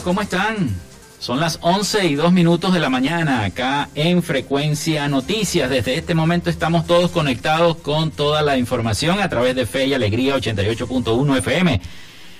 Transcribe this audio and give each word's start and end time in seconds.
¿cómo 0.00 0.22
están? 0.22 0.74
Son 1.18 1.38
las 1.38 1.58
11 1.60 2.06
y 2.06 2.14
2 2.14 2.32
minutos 2.32 2.72
de 2.72 2.80
la 2.80 2.88
mañana 2.88 3.44
acá 3.44 3.90
en 3.94 4.22
Frecuencia 4.22 5.06
Noticias. 5.06 5.68
Desde 5.68 5.96
este 5.96 6.14
momento 6.14 6.48
estamos 6.48 6.86
todos 6.86 7.10
conectados 7.10 7.76
con 7.76 8.10
toda 8.10 8.40
la 8.40 8.56
información 8.56 9.20
a 9.20 9.28
través 9.28 9.54
de 9.54 9.66
Fe 9.66 9.84
y 9.86 9.92
Alegría 9.92 10.34
88.1 10.36 11.36
FM. 11.36 11.78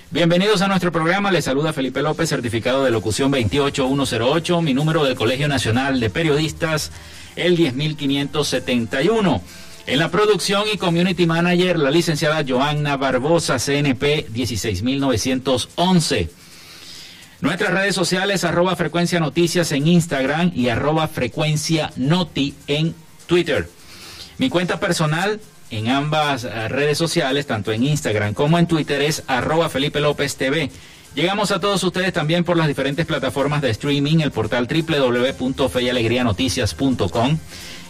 Bienvenidos 0.09 0.63
a 0.63 0.67
nuestro 0.67 0.91
programa. 0.91 1.31
Les 1.31 1.45
saluda 1.45 1.73
Felipe 1.73 2.01
López, 2.01 2.27
certificado 2.27 2.83
de 2.83 2.89
locución 2.89 3.29
28108, 3.29 4.61
mi 4.61 4.73
número 4.73 5.03
del 5.03 5.13
Colegio 5.13 5.47
Nacional 5.47 5.99
de 5.99 6.09
Periodistas, 6.09 6.91
el 7.35 7.55
10571. 7.55 9.43
En 9.85 9.99
la 9.99 10.09
producción 10.09 10.63
y 10.73 10.77
community 10.77 11.27
manager, 11.27 11.77
la 11.77 11.91
licenciada 11.91 12.43
Joanna 12.47 12.97
Barbosa, 12.97 13.59
CNP 13.59 14.25
16911. 14.33 16.42
Nuestras 17.43 17.73
redes 17.73 17.93
sociales, 17.93 18.43
arroba 18.45 18.75
frecuencia 18.77 19.19
noticias 19.19 19.73
en 19.73 19.85
Instagram 19.85 20.53
y 20.55 20.69
arroba 20.69 21.09
frecuencia 21.09 21.91
noti 21.97 22.53
en 22.67 22.95
Twitter. 23.25 23.67
Mi 24.37 24.47
cuenta 24.47 24.79
personal 24.79 25.41
en 25.69 25.89
ambas 25.89 26.45
eh, 26.45 26.69
redes 26.69 26.97
sociales, 26.97 27.45
tanto 27.45 27.73
en 27.73 27.83
Instagram 27.83 28.33
como 28.33 28.59
en 28.59 28.65
Twitter, 28.65 29.01
es 29.01 29.23
arroba 29.27 29.67
Felipe 29.67 29.99
López 29.99 30.37
TV. 30.37 30.71
Llegamos 31.15 31.51
a 31.51 31.59
todos 31.59 31.83
ustedes 31.83 32.13
también 32.13 32.45
por 32.45 32.55
las 32.55 32.69
diferentes 32.69 33.05
plataformas 33.05 33.61
de 33.61 33.71
streaming, 33.71 34.21
el 34.21 34.31
portal 34.31 34.65
www.feyalegrianoticias.com 34.65 37.37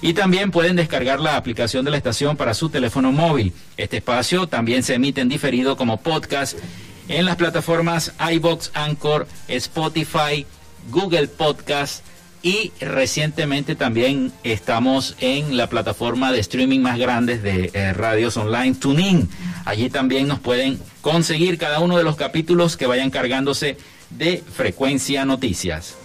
y 0.02 0.14
también 0.14 0.50
pueden 0.50 0.76
descargar 0.76 1.20
la 1.20 1.38
aplicación 1.38 1.86
de 1.86 1.92
la 1.92 1.98
estación 1.98 2.38
para 2.38 2.56
su 2.56 2.70
teléfono 2.70 3.12
móvil. 3.12 3.54
Este 3.78 3.98
espacio 3.98 4.48
también 4.48 4.82
se 4.82 4.96
emite 4.96 5.22
en 5.22 5.30
diferido 5.30 5.78
como 5.78 5.98
podcast 5.98 6.58
en 7.08 7.26
las 7.26 7.36
plataformas 7.36 8.14
iBox, 8.32 8.72
Anchor, 8.74 9.28
Spotify, 9.48 10.46
Google 10.90 11.28
Podcast 11.28 12.04
y 12.42 12.74
recientemente 12.82 13.76
también 13.76 14.34
estamos 14.44 15.16
en 15.22 15.56
la 15.56 15.68
plataforma 15.70 16.34
de 16.34 16.40
streaming 16.40 16.82
más 16.82 17.00
grande 17.00 17.40
de 17.40 17.72
eh, 17.74 17.94
radios 17.94 18.36
online, 18.36 18.76
TuneIn. 18.76 19.30
Allí 19.64 19.90
también 19.90 20.28
nos 20.28 20.40
pueden 20.40 20.78
conseguir 21.00 21.58
cada 21.58 21.80
uno 21.80 21.98
de 21.98 22.04
los 22.04 22.18
capítulos 22.18 22.76
que 22.76 22.86
vayan 22.86 23.12
cargándose 23.12 23.78
de 24.10 24.44
frecuencia 24.54 25.24
noticias. 25.24 25.96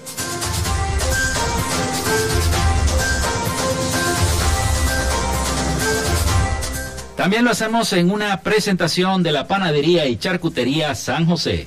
También 7.28 7.44
lo 7.44 7.50
hacemos 7.50 7.92
en 7.92 8.10
una 8.10 8.40
presentación 8.40 9.22
de 9.22 9.32
la 9.32 9.46
panadería 9.46 10.06
y 10.06 10.16
charcutería 10.16 10.94
San 10.94 11.26
José. 11.26 11.66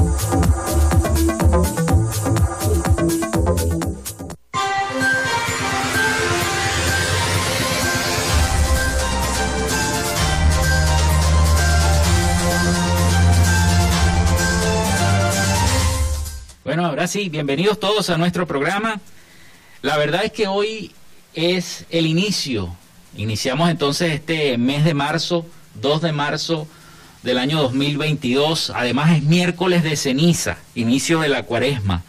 Ahora 17.01 17.07
sí, 17.07 17.29
bienvenidos 17.29 17.79
todos 17.79 18.11
a 18.11 18.17
nuestro 18.19 18.45
programa. 18.45 19.01
La 19.81 19.97
verdad 19.97 20.23
es 20.23 20.31
que 20.31 20.45
hoy 20.45 20.91
es 21.33 21.85
el 21.89 22.05
inicio. 22.05 22.75
Iniciamos 23.17 23.71
entonces 23.71 24.13
este 24.13 24.55
mes 24.59 24.85
de 24.85 24.93
marzo, 24.93 25.47
2 25.81 26.03
de 26.03 26.11
marzo 26.11 26.67
del 27.23 27.39
año 27.39 27.59
2022. 27.59 28.71
Además 28.75 29.17
es 29.17 29.23
miércoles 29.23 29.81
de 29.81 29.95
ceniza, 29.95 30.59
inicio 30.75 31.21
de 31.21 31.29
la 31.29 31.41
cuaresma. 31.41 32.03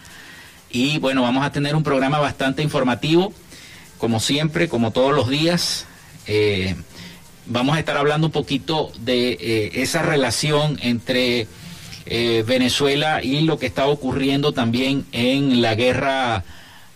Y 0.71 0.99
bueno, 0.99 1.23
vamos 1.23 1.43
a 1.47 1.53
tener 1.53 1.75
un 1.75 1.85
programa 1.85 2.19
bastante 2.19 2.63
informativo, 2.63 3.33
como 3.97 4.21
siempre, 4.21 4.69
como 4.69 4.91
todos 4.91 5.15
los 5.15 5.31
días. 5.31 5.87
Eh, 6.27 6.77
vamos 7.47 7.77
a 7.77 7.79
estar 7.79 7.97
hablando 7.97 8.27
un 8.27 8.33
poquito 8.33 8.93
de 9.01 9.39
eh, 9.41 9.71
esa 9.77 10.03
relación 10.03 10.79
entre 10.83 11.49
eh, 12.07 12.45
Venezuela 12.47 13.23
y 13.23 13.43
lo 13.43 13.59
que 13.59 13.67
está 13.67 13.87
ocurriendo 13.87 14.53
también 14.53 15.07
en 15.13 15.63
la 15.63 15.75
guerra 15.75 16.45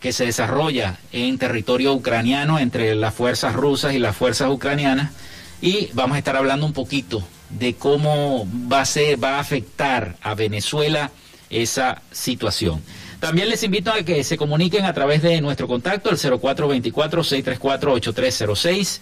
que 0.01 0.13
se 0.13 0.27
desarrolla 0.27 0.99
en 1.13 1.39
territorio 1.39 1.95
ucraniano 1.95 2.59
entre 2.59 2.95
las 2.95 3.15
fuerzas 3.15 3.55
rusas 3.55 3.95
y 3.95 3.99
las 3.99 4.17
fuerzas 4.17 4.51
ucranianas 4.51 5.13
y 5.61 5.89
vamos 5.95 6.17
a 6.17 6.19
estar 6.19 6.37
hablando 6.37 6.67
un 6.67 6.73
poquito 6.73 7.25
de 7.51 7.75
cómo 7.75 8.49
va 8.71 8.81
a 8.81 8.85
ser, 8.85 9.23
va 9.23 9.37
a 9.37 9.41
afectar 9.41 10.17
a 10.23 10.35
Venezuela 10.35 11.13
esa 11.51 12.03
situación. 12.11 12.83
También 13.21 13.49
les 13.49 13.63
invito 13.63 13.93
a 13.93 14.03
que 14.03 14.25
se 14.25 14.37
comuniquen 14.37 14.85
a 14.85 14.93
través 14.93 15.23
de 15.23 15.41
nuestro 15.41 15.69
contacto, 15.69 16.11
el 16.11 16.19
0424-634-8306, 16.19 18.99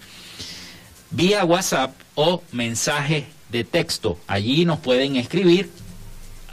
vía 1.10 1.44
WhatsApp 1.44 1.92
o 2.14 2.42
mensaje 2.52 3.26
de 3.50 3.64
texto. 3.64 4.18
Allí 4.26 4.64
nos 4.64 4.78
pueden 4.78 5.16
escribir 5.16 5.68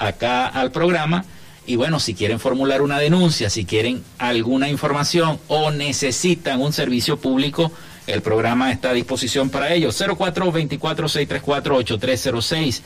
acá 0.01 0.47
al 0.47 0.71
programa. 0.71 1.25
Y 1.65 1.75
bueno, 1.75 1.99
si 1.99 2.13
quieren 2.15 2.39
formular 2.39 2.81
una 2.81 2.99
denuncia, 2.99 3.49
si 3.49 3.65
quieren 3.65 4.03
alguna 4.17 4.69
información 4.69 5.39
o 5.47 5.71
necesitan 5.71 6.59
un 6.59 6.73
servicio 6.73 7.19
público, 7.19 7.71
el 8.07 8.21
programa 8.21 8.71
está 8.71 8.89
a 8.89 8.93
disposición 8.93 9.49
para 9.49 9.73
ellos. 9.73 10.01
0424-634-8306. 10.01 12.81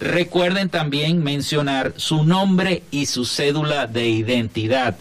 Recuerden 0.00 0.70
también 0.70 1.22
mencionar 1.22 1.92
su 1.96 2.24
nombre 2.24 2.82
y 2.90 3.06
su 3.06 3.24
cédula 3.26 3.86
de 3.86 4.08
identidad. 4.08 4.96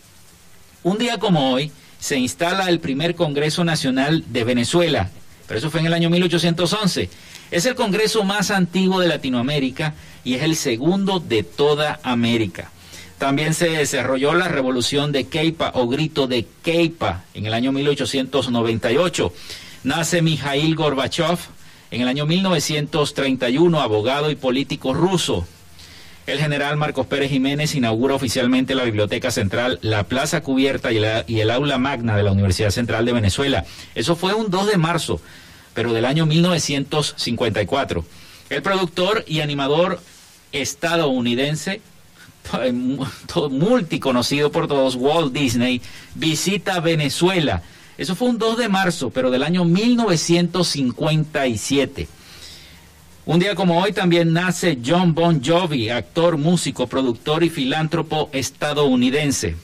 Un 0.83 0.99
día 0.99 1.19
como 1.19 1.53
hoy 1.53 1.73
se 1.99 2.19
instala 2.19 2.69
el 2.69 2.79
primer 2.79 3.15
Congreso 3.15 3.65
Nacional 3.65 4.25
de 4.29 4.45
Venezuela, 4.45 5.11
pero 5.47 5.59
eso 5.59 5.71
fue 5.71 5.81
en 5.81 5.87
el 5.87 5.95
año 5.95 6.11
1811. 6.11 7.09
Es 7.51 7.67
el 7.67 7.75
Congreso 7.75 8.25
más 8.25 8.51
antiguo 8.51 9.01
de 9.01 9.09
Latinoamérica 9.09 9.95
y 10.23 10.35
es 10.35 10.43
el 10.43 10.57
segundo 10.57 11.19
de 11.19 11.43
toda 11.43 11.99
América. 12.03 12.71
También 13.19 13.55
se 13.55 13.69
desarrolló 13.71 14.35
la 14.35 14.49
revolución 14.49 15.13
de 15.13 15.25
Keipa 15.25 15.73
o 15.75 15.89
grito 15.89 16.27
de 16.27 16.47
Keipa 16.63 17.25
en 17.35 17.47
el 17.47 17.55
año 17.55 17.73
1898. 17.73 19.33
Nace 19.85 20.23
Mikhail 20.23 20.75
Gorbachev 20.75 21.39
en 21.91 22.03
el 22.03 22.09
año 22.09 22.27
1931, 22.27 23.81
abogado 23.81 24.31
y 24.31 24.37
político 24.37 24.95
ruso. 24.95 25.47
El 26.27 26.39
general 26.39 26.77
Marcos 26.77 27.07
Pérez 27.07 27.31
Jiménez 27.31 27.75
inaugura 27.75 28.15
oficialmente 28.15 28.75
la 28.75 28.85
Biblioteca 28.85 29.31
Central, 29.31 29.79
la 29.83 30.05
Plaza 30.05 30.43
Cubierta 30.43 30.93
y, 30.93 30.99
y 31.27 31.41
el 31.41 31.51
Aula 31.51 31.79
Magna 31.79 32.17
de 32.17 32.23
la 32.23 32.33
Universidad 32.33 32.71
Central 32.71 33.07
de 33.07 33.13
Venezuela. 33.13 33.65
Eso 33.95 34.15
fue 34.15 34.35
un 34.35 34.51
2 34.51 34.67
de 34.67 34.77
marzo 34.77 35.21
pero 35.79 35.93
del 35.93 36.07
año 36.07 36.27
1954. 36.27 38.05
El 38.51 38.63
productor 38.63 39.25
y 39.29 39.43
animador 39.43 40.01
estadounidense, 40.51 41.81
multiconocido 43.51 44.51
por 44.51 44.67
todos, 44.69 44.95
Walt 44.95 45.33
Disney, 45.33 45.81
visita 46.15 46.81
Venezuela. 46.81 47.63
Eso 47.97 48.15
fue 48.15 48.29
un 48.29 48.37
2 48.39 48.59
de 48.59 48.69
marzo, 48.69 49.09
pero 49.11 49.31
del 49.31 49.43
año 49.43 49.65
1957. 49.65 52.09
Un 53.27 53.39
día 53.39 53.55
como 53.55 53.81
hoy 53.83 53.93
también 53.93 54.33
nace 54.33 54.79
John 54.85 55.15
Bon 55.15 55.41
Jovi, 55.45 55.91
actor, 55.91 56.39
músico, 56.39 56.87
productor 56.87 57.45
y 57.45 57.51
filántropo 57.51 58.31
estadounidense. 58.33 59.57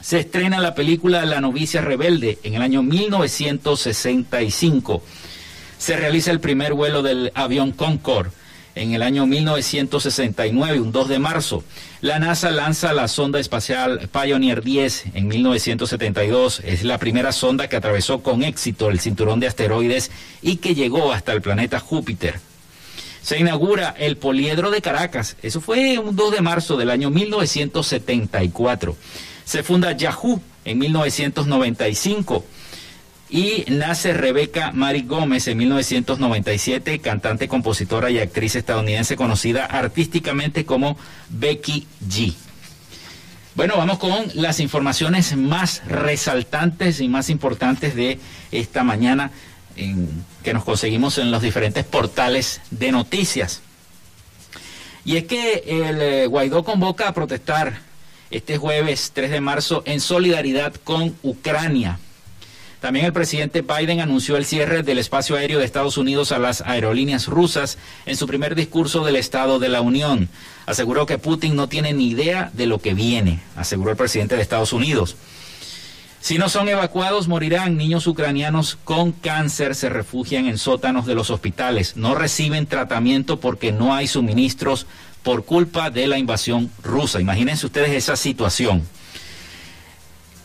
Se 0.00 0.20
estrena 0.20 0.60
la 0.60 0.74
película 0.74 1.24
La 1.24 1.40
novicia 1.40 1.80
rebelde 1.80 2.38
en 2.44 2.54
el 2.54 2.62
año 2.62 2.82
1965 2.82 5.02
se 5.78 5.96
realiza 5.96 6.30
el 6.30 6.40
primer 6.40 6.74
vuelo 6.74 7.02
del 7.02 7.32
avión 7.34 7.72
Concorde 7.72 8.30
en 8.76 8.92
el 8.92 9.02
año 9.02 9.26
1969, 9.26 10.80
un 10.80 10.92
2 10.92 11.08
de 11.08 11.18
marzo. 11.18 11.64
La 12.02 12.18
NASA 12.18 12.50
lanza 12.50 12.92
la 12.92 13.08
sonda 13.08 13.40
espacial 13.40 14.08
Pioneer 14.12 14.62
10 14.62 15.06
en 15.14 15.28
1972. 15.28 16.60
Es 16.60 16.84
la 16.84 16.98
primera 16.98 17.32
sonda 17.32 17.68
que 17.68 17.76
atravesó 17.76 18.22
con 18.22 18.44
éxito 18.44 18.90
el 18.90 19.00
cinturón 19.00 19.40
de 19.40 19.48
asteroides 19.48 20.10
y 20.42 20.56
que 20.56 20.74
llegó 20.74 21.10
hasta 21.10 21.32
el 21.32 21.40
planeta 21.40 21.80
Júpiter. 21.80 22.38
Se 23.22 23.38
inaugura 23.38 23.94
el 23.98 24.18
poliedro 24.18 24.70
de 24.70 24.82
Caracas. 24.82 25.36
Eso 25.42 25.60
fue 25.60 25.98
un 25.98 26.14
2 26.14 26.34
de 26.34 26.42
marzo 26.42 26.76
del 26.76 26.90
año 26.90 27.10
1974. 27.10 28.94
Se 29.44 29.62
funda 29.62 29.92
Yahoo 29.92 30.40
en 30.64 30.78
1995. 30.78 32.44
Y 33.28 33.64
nace 33.68 34.12
Rebeca 34.12 34.70
Mari 34.70 35.02
Gómez 35.02 35.48
en 35.48 35.58
1997, 35.58 37.00
cantante, 37.00 37.48
compositora 37.48 38.08
y 38.08 38.20
actriz 38.20 38.54
estadounidense 38.54 39.16
conocida 39.16 39.64
artísticamente 39.64 40.64
como 40.64 40.96
Becky 41.28 41.88
G. 42.08 42.34
Bueno, 43.56 43.76
vamos 43.78 43.98
con 43.98 44.12
las 44.34 44.60
informaciones 44.60 45.36
más 45.36 45.82
resaltantes 45.88 47.00
y 47.00 47.08
más 47.08 47.28
importantes 47.28 47.96
de 47.96 48.20
esta 48.52 48.84
mañana 48.84 49.32
que 50.42 50.54
nos 50.54 50.64
conseguimos 50.64 51.18
en 51.18 51.30
los 51.30 51.42
diferentes 51.42 51.84
portales 51.84 52.60
de 52.70 52.92
noticias. 52.92 53.60
Y 55.04 55.16
es 55.16 55.24
que 55.24 55.64
el 55.66 56.00
eh, 56.00 56.26
Guaidó 56.26 56.64
convoca 56.64 57.08
a 57.08 57.14
protestar 57.14 57.80
este 58.30 58.56
jueves 58.56 59.12
3 59.14 59.30
de 59.30 59.40
marzo 59.40 59.82
en 59.84 60.00
solidaridad 60.00 60.74
con 60.74 61.14
Ucrania 61.22 61.98
también 62.80 63.06
el 63.06 63.12
presidente 63.12 63.62
Biden 63.62 64.00
anunció 64.00 64.36
el 64.36 64.44
cierre 64.44 64.82
del 64.82 64.98
espacio 64.98 65.36
aéreo 65.36 65.58
de 65.58 65.64
Estados 65.64 65.96
Unidos 65.96 66.30
a 66.32 66.38
las 66.38 66.60
aerolíneas 66.60 67.26
rusas 67.26 67.78
en 68.04 68.16
su 68.16 68.26
primer 68.26 68.54
discurso 68.54 69.04
del 69.04 69.16
Estado 69.16 69.58
de 69.58 69.68
la 69.68 69.80
Unión. 69.80 70.28
Aseguró 70.66 71.06
que 71.06 71.18
Putin 71.18 71.56
no 71.56 71.68
tiene 71.68 71.92
ni 71.92 72.08
idea 72.08 72.50
de 72.52 72.66
lo 72.66 72.78
que 72.78 72.94
viene, 72.94 73.40
aseguró 73.56 73.90
el 73.90 73.96
presidente 73.96 74.36
de 74.36 74.42
Estados 74.42 74.72
Unidos. 74.72 75.16
Si 76.20 76.38
no 76.38 76.48
son 76.48 76.68
evacuados, 76.68 77.28
morirán. 77.28 77.76
Niños 77.76 78.08
ucranianos 78.08 78.78
con 78.82 79.12
cáncer 79.12 79.76
se 79.76 79.88
refugian 79.88 80.46
en 80.46 80.58
sótanos 80.58 81.06
de 81.06 81.14
los 81.14 81.30
hospitales. 81.30 81.96
No 81.96 82.16
reciben 82.16 82.66
tratamiento 82.66 83.38
porque 83.38 83.70
no 83.70 83.94
hay 83.94 84.08
suministros 84.08 84.88
por 85.22 85.44
culpa 85.44 85.90
de 85.90 86.08
la 86.08 86.18
invasión 86.18 86.70
rusa. 86.82 87.20
Imagínense 87.20 87.66
ustedes 87.66 87.90
esa 87.90 88.16
situación. 88.16 88.82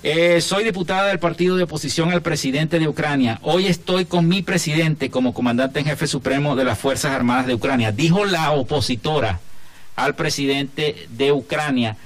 Eh, 0.04 0.42
soy 0.42 0.64
diputada 0.64 1.10
del 1.10 1.20
partido 1.20 1.56
de 1.56 1.64
oposición 1.64 2.12
al 2.12 2.24
presidente 2.24 2.80
de 2.80 2.88
Ucrania. 2.88 3.40
Hoy 3.44 3.68
estoy 3.68 4.06
con 4.06 4.28
mi 4.28 4.42
presidente 4.42 5.12
como 5.12 5.32
comandante 5.32 5.80
en 5.80 5.86
jefe 5.86 6.08
supremo 6.08 6.56
de 6.56 6.64
las 6.64 6.80
Fuerzas 6.80 7.12
Armadas 7.12 7.46
de 7.46 7.54
Ucrania. 7.54 7.92
Dijo 7.92 8.26
la 8.26 8.52
opositora 8.52 9.40
al 9.96 10.16
presidente 10.16 11.08
de 11.10 11.32
Ucrania, 11.32 11.98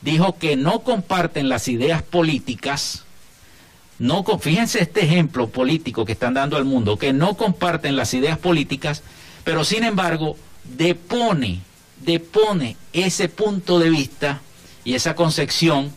dijo 0.00 0.38
que 0.38 0.54
no 0.54 0.80
comparten 0.80 1.48
las 1.48 1.66
ideas 1.66 2.02
políticas. 2.02 3.04
No, 3.98 4.24
fíjense 4.38 4.80
este 4.80 5.02
ejemplo 5.02 5.48
político 5.48 6.04
que 6.04 6.12
están 6.12 6.34
dando 6.34 6.56
al 6.56 6.64
mundo, 6.64 6.98
que 6.98 7.12
no 7.12 7.34
comparten 7.34 7.96
las 7.96 8.14
ideas 8.14 8.38
políticas, 8.38 9.02
pero 9.42 9.64
sin 9.64 9.82
embargo 9.82 10.36
depone, 10.76 11.62
depone 11.96 12.76
ese 12.92 13.28
punto 13.28 13.80
de 13.80 13.90
vista 13.90 14.40
y 14.84 14.94
esa 14.94 15.16
concepción 15.16 15.90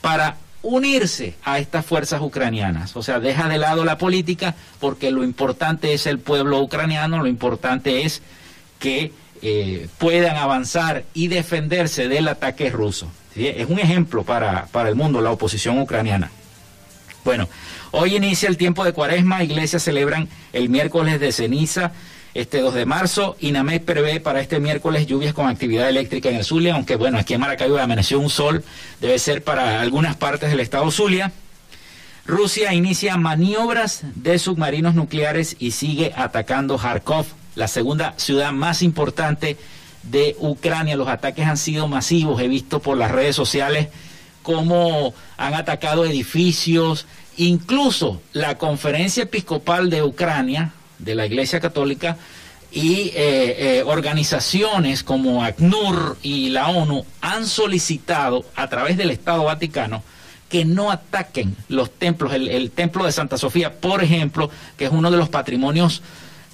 para 0.00 0.38
unirse 0.62 1.34
a 1.42 1.58
estas 1.58 1.84
fuerzas 1.84 2.20
ucranianas. 2.20 2.96
O 2.96 3.02
sea, 3.02 3.20
deja 3.20 3.48
de 3.48 3.58
lado 3.58 3.84
la 3.84 3.98
política 3.98 4.54
porque 4.78 5.10
lo 5.10 5.24
importante 5.24 5.94
es 5.94 6.06
el 6.06 6.18
pueblo 6.18 6.60
ucraniano, 6.60 7.18
lo 7.18 7.26
importante 7.26 8.02
es 8.02 8.22
que 8.78 9.12
eh, 9.42 9.88
puedan 9.98 10.36
avanzar 10.36 11.04
y 11.14 11.28
defenderse 11.28 12.08
del 12.08 12.28
ataque 12.28 12.70
ruso. 12.70 13.10
Es 13.34 13.68
un 13.68 13.78
ejemplo 13.78 14.24
para, 14.24 14.66
para 14.66 14.88
el 14.88 14.96
mundo, 14.96 15.20
la 15.20 15.30
oposición 15.30 15.78
ucraniana. 15.78 16.30
Bueno, 17.24 17.48
hoy 17.90 18.16
inicia 18.16 18.48
el 18.48 18.56
tiempo 18.56 18.84
de 18.84 18.92
cuaresma, 18.92 19.44
iglesias 19.44 19.82
celebran 19.82 20.28
el 20.52 20.68
miércoles 20.68 21.20
de 21.20 21.32
ceniza 21.32 21.92
este 22.34 22.60
2 22.60 22.74
de 22.74 22.86
marzo. 22.86 23.36
INAMED 23.40 23.82
prevé 23.82 24.20
para 24.20 24.40
este 24.40 24.60
miércoles 24.60 25.06
lluvias 25.06 25.34
con 25.34 25.48
actividad 25.48 25.88
eléctrica 25.88 26.28
en 26.28 26.36
el 26.36 26.44
Zulia, 26.44 26.74
aunque 26.74 26.96
bueno, 26.96 27.18
aquí 27.18 27.34
en 27.34 27.40
Maracaibo 27.40 27.78
amaneció 27.78 28.20
un 28.20 28.30
sol, 28.30 28.64
debe 29.00 29.18
ser 29.18 29.42
para 29.42 29.80
algunas 29.80 30.16
partes 30.16 30.50
del 30.50 30.60
estado 30.60 30.90
Zulia. 30.90 31.32
Rusia 32.26 32.72
inicia 32.74 33.16
maniobras 33.16 34.02
de 34.14 34.38
submarinos 34.38 34.94
nucleares 34.94 35.56
y 35.58 35.72
sigue 35.72 36.12
atacando 36.14 36.78
Kharkov, 36.78 37.26
la 37.56 37.66
segunda 37.66 38.14
ciudad 38.18 38.52
más 38.52 38.82
importante 38.82 39.56
de 40.04 40.36
Ucrania. 40.38 40.96
Los 40.96 41.08
ataques 41.08 41.46
han 41.46 41.56
sido 41.56 41.88
masivos, 41.88 42.40
he 42.40 42.48
visto 42.48 42.80
por 42.80 42.96
las 42.96 43.10
redes 43.10 43.34
sociales 43.34 43.88
cómo 44.42 45.12
han 45.36 45.54
atacado 45.54 46.04
edificios, 46.04 47.06
incluso 47.36 48.22
la 48.32 48.58
conferencia 48.58 49.24
episcopal 49.24 49.90
de 49.90 50.02
Ucrania 50.02 50.72
de 51.00 51.14
la 51.14 51.26
Iglesia 51.26 51.60
Católica 51.60 52.16
y 52.72 53.10
eh, 53.14 53.78
eh, 53.78 53.82
organizaciones 53.84 55.02
como 55.02 55.42
ACNUR 55.42 56.18
y 56.22 56.50
la 56.50 56.68
ONU 56.68 57.04
han 57.20 57.46
solicitado 57.46 58.44
a 58.54 58.68
través 58.68 58.96
del 58.96 59.10
Estado 59.10 59.44
Vaticano 59.44 60.02
que 60.48 60.64
no 60.64 60.90
ataquen 60.90 61.56
los 61.68 61.90
templos, 61.90 62.32
el, 62.34 62.70
templo 62.72 63.04
de 63.04 63.12
Santa 63.12 63.38
Sofía, 63.38 63.80
por 63.80 64.02
ejemplo, 64.02 64.50
que 64.76 64.86
es 64.86 64.90
uno 64.90 65.10
de 65.10 65.16
los 65.16 65.28
patrimonios 65.28 66.02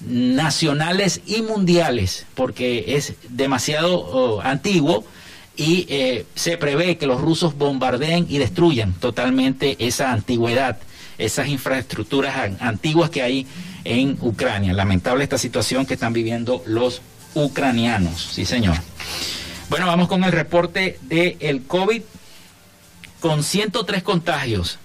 nacionales 0.05 1.21
y 1.25 1.41
mundiales, 1.41 2.27
porque 2.35 2.95
es 2.95 3.15
demasiado 3.29 3.99
oh, 3.99 4.41
antiguo 4.41 5.03
y 5.55 5.87
eh, 5.89 6.25
se 6.35 6.57
prevé 6.57 6.97
que 6.97 7.07
los 7.07 7.19
rusos 7.19 7.57
bombardeen 7.57 8.27
y 8.29 8.37
destruyan 8.37 8.93
totalmente 8.93 9.75
esa 9.79 10.11
antigüedad, 10.11 10.77
esas 11.17 11.47
infraestructuras 11.47 12.35
antiguas 12.59 13.09
que 13.09 13.23
hay 13.23 13.47
en 13.87 14.17
Ucrania. 14.21 14.73
Lamentable 14.73 15.23
esta 15.23 15.37
situación 15.37 15.85
que 15.85 15.93
están 15.93 16.13
viviendo 16.13 16.61
los 16.65 17.01
ucranianos. 17.33 18.29
Sí, 18.33 18.45
señor. 18.45 18.75
Bueno, 19.69 19.87
vamos 19.87 20.07
con 20.07 20.23
el 20.23 20.31
reporte 20.31 20.99
del 21.03 21.37
el 21.39 21.63
COVID 21.63 22.01
con 23.21 23.43
103 23.43 24.03
contagios. 24.03 24.77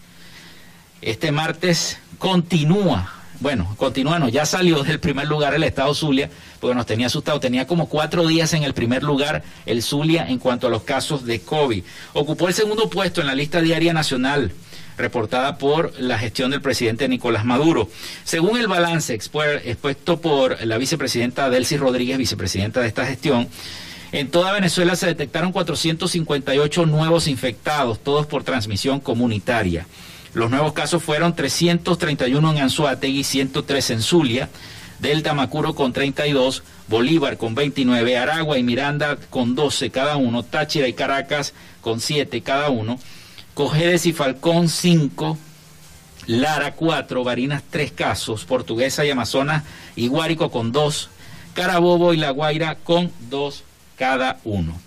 Este 1.00 1.32
martes 1.32 1.99
continúa 2.18 3.23
bueno, 3.42 3.75
continúa, 3.76 4.28
ya 4.28 4.47
salió 4.47 4.85
del 4.85 5.00
primer 5.00 5.26
lugar 5.26 5.52
el 5.52 5.64
estado 5.64 5.92
Zulia, 5.94 6.30
porque 6.61 6.76
nos 6.76 6.87
tenía 6.87 7.09
asustado, 7.09 7.40
tenía 7.40 7.66
como 7.66 7.88
cuatro 7.88 8.25
días 8.25 8.54
en 8.54 8.62
el 8.62 8.73
primer 8.73 9.02
lugar 9.02 9.42
el 9.66 9.82
Zulia 9.82 10.28
en 10.28 10.38
cuanto 10.38 10.68
a 10.68 10.71
los 10.71 10.85
casos 10.85 11.25
de 11.25 11.40
COVID. 11.40 11.82
Ocupó 12.12 12.47
el 12.47 12.54
segundo 12.54 12.88
puesto 12.88 13.21
en 13.21 13.26
la 13.26 13.35
lista 13.35 13.61
diaria 13.61 13.92
nacional 13.92 14.52
reportada 14.97 15.59
por 15.59 15.93
la 15.99 16.19
gestión 16.19 16.51
del 16.51 16.61
presidente 16.61 17.09
Nicolás 17.09 17.45
Maduro. 17.45 17.89
Según 18.25 18.59
el 18.59 18.69
balance 18.69 19.15
expuesto 19.15 20.21
por 20.21 20.65
la 20.65 20.79
vicepresidenta 20.79 21.51
Delcy 21.51 21.77
Rodríguez, 21.77 22.19
vicepresidenta 22.19 22.81
de 22.81 22.89
esta 22.89 23.07
gestión, 23.07 23.49
en 24.13 24.31
toda 24.31 24.53
Venezuela 24.53 24.95
se 24.95 25.07
detectaron 25.07 25.53
458 25.53 26.87
nuevos 26.87 27.29
infectados, 27.29 27.99
todos 28.01 28.27
por 28.27 28.45
transmisión 28.45 29.01
comunitaria. 29.01 29.87
Los 30.35 30.51
nuevos 30.51 30.73
casos 30.73 31.03
fueron 31.03 31.35
331 31.35 32.53
en 32.53 32.59
Anzuategui, 32.59 33.25
103 33.25 33.91
en 33.91 34.03
Zulia, 34.03 34.49
Delta 34.99 35.35
Macuro 35.35 35.75
con 35.75 35.93
32, 35.93 36.63
Bolívar 36.89 37.37
con 37.37 37.55
29, 37.55 38.17
Aragua 38.19 38.59
y 38.59 38.63
Miranda 38.63 39.17
con 39.31 39.55
12 39.55 39.91
cada 39.91 40.17
uno, 40.17 40.43
Táchira 40.43 40.89
y 40.89 40.93
Caracas 40.93 41.55
con 41.81 42.01
7 42.01 42.41
cada 42.43 42.71
uno, 42.71 42.99
Cojedes 43.54 44.06
y 44.06 44.12
Falcón 44.12 44.68
5, 44.68 45.38
Lara 46.26 46.75
4, 46.75 47.25
Barinas 47.25 47.62
3 47.68 47.92
casos, 47.92 48.44
Portuguesa 48.44 49.04
y 49.04 49.11
Amazonas 49.11 49.64
y 49.97 50.09
Guárico 50.09 50.50
con 50.50 50.73
2, 50.73 51.11
Carabobo 51.54 52.14
y 52.14 52.16
La 52.16 52.30
Guaira 52.30 52.76
con 52.76 53.12
2 53.28 53.64
cada 53.97 54.38
uno. 54.44 54.80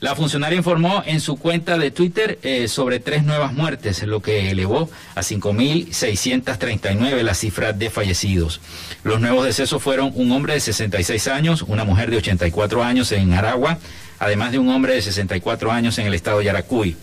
La 0.00 0.16
funcionaria 0.16 0.56
informó 0.56 1.02
en 1.04 1.20
su 1.20 1.36
cuenta 1.36 1.76
de 1.76 1.90
Twitter 1.90 2.38
eh, 2.42 2.68
sobre 2.68 3.00
tres 3.00 3.22
nuevas 3.22 3.52
muertes, 3.52 4.02
lo 4.04 4.22
que 4.22 4.50
elevó 4.50 4.88
a 5.14 5.20
5.639 5.20 7.22
la 7.22 7.34
cifra 7.34 7.74
de 7.74 7.90
fallecidos. 7.90 8.62
Los 9.04 9.20
nuevos 9.20 9.44
decesos 9.44 9.82
fueron 9.82 10.10
un 10.14 10.32
hombre 10.32 10.54
de 10.54 10.60
66 10.60 11.28
años, 11.28 11.66
una 11.68 11.84
mujer 11.84 12.10
de 12.10 12.16
84 12.16 12.82
años 12.82 13.12
en 13.12 13.34
Aragua, 13.34 13.78
además 14.18 14.52
de 14.52 14.58
un 14.58 14.70
hombre 14.70 14.94
de 14.94 15.02
64 15.02 15.70
años 15.70 15.98
en 15.98 16.06
el 16.06 16.14
estado 16.14 16.38
de 16.38 16.46
Yaracuy. 16.46 16.96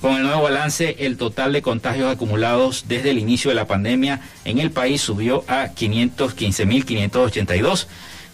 Con 0.00 0.14
el 0.14 0.22
nuevo 0.22 0.42
balance, 0.42 0.94
el 1.00 1.16
total 1.16 1.52
de 1.52 1.62
contagios 1.62 2.12
acumulados 2.12 2.84
desde 2.86 3.10
el 3.10 3.18
inicio 3.18 3.50
de 3.50 3.56
la 3.56 3.66
pandemia 3.66 4.20
en 4.44 4.58
el 4.58 4.70
país 4.70 5.00
subió 5.00 5.42
a 5.48 5.74
515.582 5.74 7.88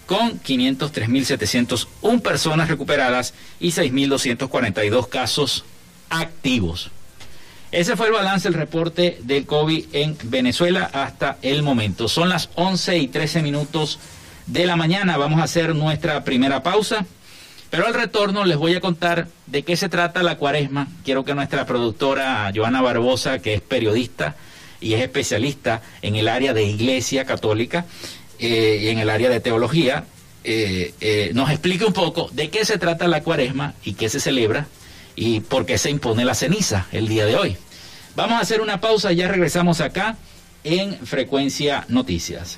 con 0.05 0.39
503.701 0.39 2.21
personas 2.21 2.69
recuperadas 2.69 3.33
y 3.59 3.69
6.242 3.69 5.09
casos 5.09 5.65
activos. 6.09 6.91
Ese 7.71 7.97
fue 7.97 8.05
el 8.07 8.13
balance, 8.13 8.47
el 8.47 8.53
reporte 8.53 9.17
del 9.23 9.47
COVID 9.47 9.85
en 9.93 10.15
Venezuela 10.25 10.87
hasta 10.93 11.39
el 11.41 11.63
momento. 11.63 12.07
Son 12.07 12.29
las 12.29 12.49
11 12.55 12.99
y 12.99 13.07
13 13.07 13.41
minutos 13.41 13.97
de 14.45 14.67
la 14.67 14.75
mañana. 14.75 15.17
Vamos 15.17 15.41
a 15.41 15.45
hacer 15.45 15.73
nuestra 15.73 16.23
primera 16.23 16.61
pausa. 16.61 17.07
Pero 17.75 17.87
al 17.87 17.93
retorno 17.93 18.45
les 18.45 18.55
voy 18.55 18.73
a 18.73 18.79
contar 18.79 19.27
de 19.47 19.63
qué 19.63 19.75
se 19.75 19.89
trata 19.89 20.23
la 20.23 20.37
cuaresma. 20.37 20.87
Quiero 21.03 21.25
que 21.25 21.35
nuestra 21.35 21.65
productora 21.65 22.49
Joana 22.55 22.81
Barbosa, 22.81 23.39
que 23.39 23.53
es 23.53 23.59
periodista 23.59 24.37
y 24.79 24.93
es 24.93 25.01
especialista 25.01 25.81
en 26.01 26.15
el 26.15 26.29
área 26.29 26.53
de 26.53 26.63
iglesia 26.63 27.25
católica, 27.25 27.83
eh, 28.39 28.79
y 28.81 28.87
en 28.87 28.99
el 28.99 29.09
área 29.09 29.29
de 29.29 29.41
teología, 29.41 30.05
eh, 30.45 30.93
eh, 31.01 31.31
nos 31.33 31.49
explique 31.49 31.83
un 31.83 31.91
poco 31.91 32.29
de 32.31 32.49
qué 32.49 32.63
se 32.63 32.77
trata 32.77 33.09
la 33.09 33.23
cuaresma 33.23 33.73
y 33.83 33.95
qué 33.95 34.07
se 34.07 34.21
celebra 34.21 34.67
y 35.17 35.41
por 35.41 35.65
qué 35.65 35.77
se 35.77 35.89
impone 35.89 36.23
la 36.23 36.33
ceniza 36.33 36.87
el 36.93 37.09
día 37.09 37.25
de 37.25 37.35
hoy. 37.35 37.57
Vamos 38.15 38.37
a 38.37 38.39
hacer 38.39 38.61
una 38.61 38.79
pausa 38.79 39.11
y 39.11 39.17
ya 39.17 39.27
regresamos 39.27 39.81
acá 39.81 40.15
en 40.63 40.97
Frecuencia 41.05 41.83
Noticias. 41.89 42.57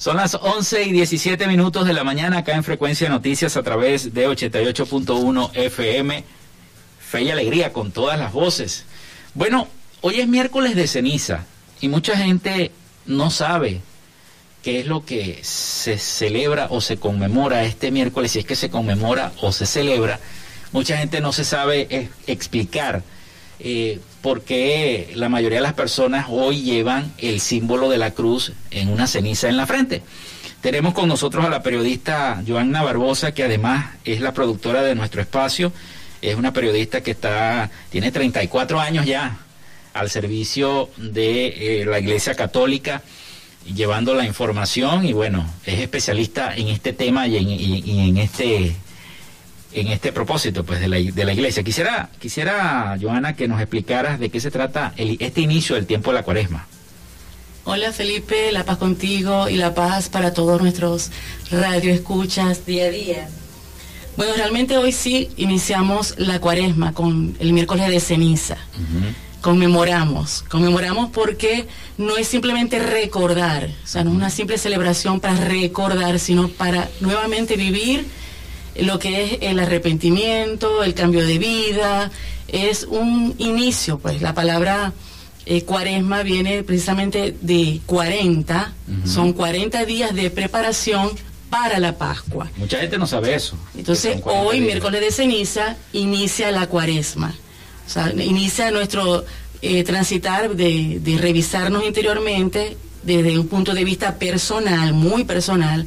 Son 0.00 0.16
las 0.16 0.34
11 0.34 0.84
y 0.84 0.92
17 0.92 1.46
minutos 1.46 1.86
de 1.86 1.92
la 1.92 2.04
mañana 2.04 2.38
acá 2.38 2.54
en 2.54 2.64
Frecuencia 2.64 3.10
Noticias 3.10 3.58
a 3.58 3.62
través 3.62 4.14
de 4.14 4.26
88.1 4.26 5.50
FM. 5.52 6.24
Fe 6.98 7.22
y 7.22 7.30
alegría 7.30 7.74
con 7.74 7.92
todas 7.92 8.18
las 8.18 8.32
voces. 8.32 8.86
Bueno, 9.34 9.68
hoy 10.00 10.20
es 10.20 10.26
miércoles 10.26 10.74
de 10.74 10.86
ceniza 10.86 11.44
y 11.82 11.88
mucha 11.88 12.16
gente 12.16 12.72
no 13.04 13.30
sabe 13.30 13.82
qué 14.62 14.80
es 14.80 14.86
lo 14.86 15.04
que 15.04 15.40
se 15.42 15.98
celebra 15.98 16.68
o 16.70 16.80
se 16.80 16.96
conmemora 16.96 17.64
este 17.64 17.90
miércoles, 17.90 18.32
si 18.32 18.38
es 18.38 18.46
que 18.46 18.56
se 18.56 18.70
conmemora 18.70 19.32
o 19.42 19.52
se 19.52 19.66
celebra. 19.66 20.18
Mucha 20.72 20.96
gente 20.96 21.20
no 21.20 21.34
se 21.34 21.44
sabe 21.44 21.86
eh, 21.90 22.08
explicar 22.26 23.02
eh, 23.62 24.00
porque 24.22 25.12
la 25.14 25.28
mayoría 25.28 25.58
de 25.58 25.62
las 25.62 25.74
personas 25.74 26.26
hoy 26.28 26.62
llevan 26.62 27.12
el 27.18 27.40
símbolo 27.40 27.88
de 27.88 27.98
la 27.98 28.12
cruz 28.12 28.52
en 28.70 28.88
una 28.88 29.06
ceniza 29.06 29.48
en 29.48 29.56
la 29.56 29.66
frente. 29.66 30.02
Tenemos 30.60 30.92
con 30.92 31.08
nosotros 31.08 31.44
a 31.44 31.48
la 31.48 31.62
periodista 31.62 32.42
Joanna 32.46 32.82
Barbosa, 32.82 33.32
que 33.32 33.44
además 33.44 33.94
es 34.04 34.20
la 34.20 34.32
productora 34.32 34.82
de 34.82 34.94
nuestro 34.94 35.20
espacio. 35.22 35.72
Es 36.20 36.36
una 36.36 36.52
periodista 36.52 37.02
que 37.02 37.12
está, 37.12 37.70
tiene 37.90 38.12
34 38.12 38.78
años 38.78 39.06
ya 39.06 39.38
al 39.94 40.10
servicio 40.10 40.90
de 40.96 41.80
eh, 41.80 41.84
la 41.86 41.98
Iglesia 41.98 42.34
Católica, 42.34 43.02
llevando 43.74 44.14
la 44.14 44.26
información 44.26 45.06
y 45.06 45.12
bueno, 45.12 45.50
es 45.64 45.80
especialista 45.80 46.54
en 46.54 46.68
este 46.68 46.92
tema 46.92 47.26
y 47.26 47.36
en, 47.36 47.48
y 47.48 48.08
en 48.08 48.16
este 48.18 48.76
en 49.72 49.88
este 49.88 50.12
propósito 50.12 50.64
pues 50.64 50.80
de 50.80 50.88
la, 50.88 50.96
de 50.98 51.24
la 51.24 51.32
iglesia. 51.32 51.62
Quisiera, 51.62 52.10
quisiera, 52.18 52.96
Joana, 53.00 53.36
que 53.36 53.48
nos 53.48 53.60
explicaras 53.60 54.18
de 54.18 54.30
qué 54.30 54.40
se 54.40 54.50
trata 54.50 54.92
el, 54.96 55.16
este 55.20 55.40
inicio 55.40 55.76
del 55.76 55.86
tiempo 55.86 56.10
de 56.10 56.14
la 56.14 56.22
cuaresma. 56.22 56.66
Hola 57.64 57.92
Felipe, 57.92 58.50
la 58.52 58.64
paz 58.64 58.78
contigo 58.78 59.48
y 59.48 59.56
la 59.56 59.74
paz 59.74 60.08
para 60.08 60.32
todos 60.32 60.60
nuestros 60.60 61.10
radioescuchas 61.50 62.64
día 62.66 62.86
a 62.86 62.90
día. 62.90 63.28
Bueno, 64.16 64.32
realmente 64.34 64.76
hoy 64.76 64.92
sí 64.92 65.28
iniciamos 65.36 66.14
la 66.18 66.40
cuaresma 66.40 66.92
con 66.92 67.36
el 67.38 67.52
miércoles 67.52 67.88
de 67.88 68.00
ceniza. 68.00 68.56
Conmemoramos, 69.40 70.42
conmemoramos 70.48 71.10
porque 71.10 71.66
no 71.96 72.16
es 72.16 72.28
simplemente 72.28 72.78
recordar, 72.78 73.70
o 73.84 73.86
sea, 73.86 74.04
no 74.04 74.10
es 74.10 74.16
una 74.16 74.30
simple 74.30 74.58
celebración 74.58 75.20
para 75.20 75.36
recordar, 75.36 76.18
sino 76.18 76.48
para 76.48 76.90
nuevamente 77.00 77.56
vivir 77.56 78.06
lo 78.80 78.98
que 78.98 79.24
es 79.24 79.38
el 79.42 79.58
arrepentimiento, 79.58 80.82
el 80.82 80.94
cambio 80.94 81.26
de 81.26 81.38
vida, 81.38 82.10
es 82.48 82.84
un 82.84 83.34
inicio, 83.38 83.98
pues 83.98 84.22
la 84.22 84.34
palabra 84.34 84.92
eh, 85.46 85.62
cuaresma 85.62 86.22
viene 86.22 86.62
precisamente 86.62 87.36
de 87.40 87.80
40, 87.86 88.72
son 89.04 89.32
40 89.32 89.84
días 89.84 90.14
de 90.14 90.30
preparación 90.30 91.10
para 91.48 91.78
la 91.78 91.98
Pascua. 91.98 92.48
Mucha 92.56 92.78
gente 92.78 92.98
no 92.98 93.06
sabe 93.06 93.34
eso. 93.34 93.56
Entonces, 93.76 94.20
hoy, 94.24 94.60
miércoles 94.60 95.00
de 95.00 95.10
ceniza, 95.10 95.76
inicia 95.92 96.50
la 96.52 96.68
cuaresma. 96.68 97.34
O 97.86 97.90
sea, 97.90 98.12
inicia 98.12 98.70
nuestro 98.70 99.24
eh, 99.62 99.82
transitar 99.82 100.54
de, 100.54 101.00
de 101.00 101.18
revisarnos 101.18 101.84
interiormente 101.84 102.76
desde 103.02 103.38
un 103.38 103.48
punto 103.48 103.74
de 103.74 103.84
vista 103.84 104.16
personal, 104.16 104.92
muy 104.92 105.24
personal, 105.24 105.86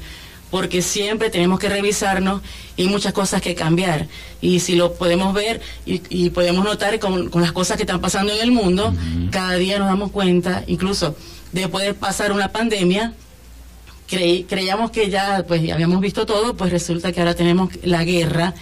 porque 0.54 0.84
siempre 0.84 1.32
tenemos 1.32 1.60
que 1.60 1.68
revisarnos 1.68 2.44
y 2.78 2.86
muchas 2.86 3.12
cosas 3.12 3.42
que 3.42 3.56
cambiar. 3.56 4.08
Y 4.40 4.60
si 4.60 4.76
lo 4.76 4.94
podemos 4.94 5.34
ver 5.34 5.62
y, 5.84 6.30
podemos 6.30 6.64
notar 6.64 7.00
con, 7.00 7.32
las 7.42 7.52
cosas 7.52 7.76
que 7.76 7.82
están 7.82 8.00
pasando 8.00 8.32
en 8.32 8.40
el 8.40 8.52
mundo, 8.52 8.94
cada 9.32 9.56
día 9.56 9.80
nos 9.80 9.88
damos 9.88 10.12
cuenta, 10.12 10.64
incluso 10.68 11.16
después 11.54 11.86
de 11.86 11.96
pasar 11.96 12.32
una 12.32 12.50
pandemia, 12.50 13.16
creíamos 14.08 14.92
que 14.92 15.10
ya 15.10 15.44
pues 15.48 15.60
habíamos 15.72 16.00
visto 16.02 16.28
todo, 16.28 16.56
pues 16.56 16.72
resulta 16.72 17.12
que 17.12 17.22
ahora 17.22 17.34
tenemos 17.34 17.72
la 17.82 18.04
guerra 18.04 18.54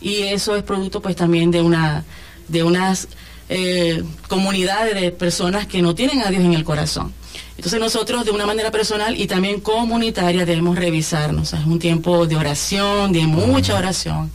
y 0.00 0.22
eso 0.22 0.56
es 0.56 0.64
producto 0.64 1.00
pues 1.00 1.14
también 1.14 1.52
de 1.52 1.62
una 1.62 2.02
de 2.48 2.64
unas 2.64 3.06
eh, 3.48 4.02
comunidades 4.26 5.00
de 5.00 5.12
personas 5.12 5.68
que 5.68 5.80
no 5.80 5.94
tienen 5.94 6.22
a 6.22 6.30
Dios 6.30 6.42
en 6.42 6.54
el 6.54 6.64
corazón. 6.64 7.12
Entonces 7.56 7.80
nosotros 7.80 8.24
de 8.24 8.30
una 8.30 8.46
manera 8.46 8.70
personal 8.70 9.18
y 9.18 9.26
también 9.26 9.60
comunitaria 9.60 10.44
debemos 10.44 10.78
revisarnos. 10.78 11.52
Es 11.52 11.64
un 11.64 11.78
tiempo 11.78 12.26
de 12.26 12.36
oración, 12.36 13.12
de 13.12 13.26
mucha 13.26 13.76
oración, 13.76 14.30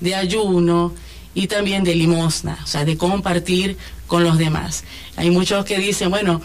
de 0.00 0.14
ayuno 0.14 0.92
y 1.34 1.46
también 1.46 1.84
de 1.84 1.94
limosna, 1.94 2.58
o 2.64 2.66
sea, 2.66 2.84
de 2.84 2.96
compartir 2.96 3.76
con 4.06 4.24
los 4.24 4.38
demás. 4.38 4.84
Hay 5.16 5.30
muchos 5.30 5.64
que 5.64 5.78
dicen, 5.78 6.10
bueno, 6.10 6.40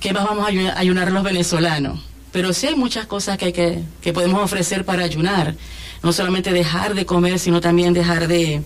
¿qué 0.00 0.12
más 0.12 0.24
vamos 0.24 0.46
a 0.46 0.78
ayunar 0.78 1.12
los 1.12 1.22
venezolanos? 1.22 2.00
Pero 2.32 2.52
sí 2.52 2.66
hay 2.66 2.74
muchas 2.74 3.06
cosas 3.06 3.36
que, 3.36 3.46
hay 3.46 3.52
que, 3.52 3.82
que 4.00 4.12
podemos 4.12 4.42
ofrecer 4.42 4.84
para 4.84 5.04
ayunar. 5.04 5.54
No 6.02 6.12
solamente 6.12 6.52
dejar 6.52 6.94
de 6.94 7.04
comer, 7.04 7.38
sino 7.38 7.60
también 7.60 7.92
dejar 7.92 8.28
de, 8.28 8.62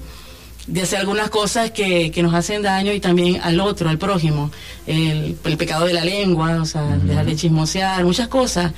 de 0.66 0.83
hacer 0.83 1.00
algunas 1.00 1.28
cosas 1.31 1.73
que, 1.73 2.11
que, 2.11 2.23
nos 2.23 2.35
hacen 2.35 2.62
daño 2.62 2.92
y 2.92 3.00
también 3.00 3.40
al 3.42 3.61
otro, 3.61 3.88
al 3.88 3.99
prójimo. 3.99 4.50
El, 4.87 5.37
el 5.45 5.57
pecado 5.57 5.87
de 5.87 5.92
la 5.92 6.04
lengua, 6.04 6.61
o 6.61 6.64
sea, 6.64 6.83
dejar 6.83 7.26
de 7.26 7.37
chismosear, 7.37 8.04
muchas 8.04 8.28
cosas. 8.28 8.73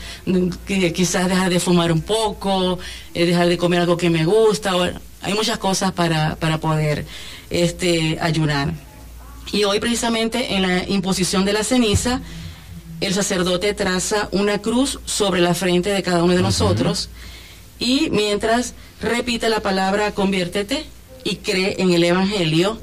Quizás 0.66 1.28
dejar 1.28 1.50
de 1.50 1.60
fumar 1.60 1.92
un 1.92 2.00
poco, 2.00 2.78
eh, 3.12 3.26
dejar 3.26 3.48
de 3.48 3.58
comer 3.58 3.80
algo 3.80 3.96
que 3.96 4.10
me 4.10 4.24
gusta. 4.24 4.72
hay 5.22 5.34
muchas 5.34 5.58
cosas 5.58 5.92
para, 5.92 6.36
para 6.36 6.58
poder 6.58 7.04
este, 7.50 8.18
ayunar. 8.20 8.72
Y 9.52 9.64
hoy 9.64 9.78
precisamente 9.78 10.54
en 10.54 10.62
la 10.62 10.88
imposición 10.88 11.44
de 11.44 11.52
la 11.52 11.64
ceniza, 11.64 12.20
el 13.00 13.12
sacerdote 13.12 13.74
traza 13.74 14.28
una 14.32 14.58
cruz 14.58 15.00
sobre 15.04 15.40
la 15.40 15.54
frente 15.54 15.90
de 15.90 16.02
cada 16.02 16.22
uno 16.22 16.34
de 16.34 16.42
nosotros 16.42 17.10
y 17.78 18.08
mientras 18.10 18.74
repite 19.00 19.48
la 19.48 19.60
palabra 19.60 20.12
conviértete, 20.12 20.86
y 21.24 21.36
cree 21.36 21.76
en 21.78 21.92
el 21.92 22.04
Evangelio, 22.04 22.78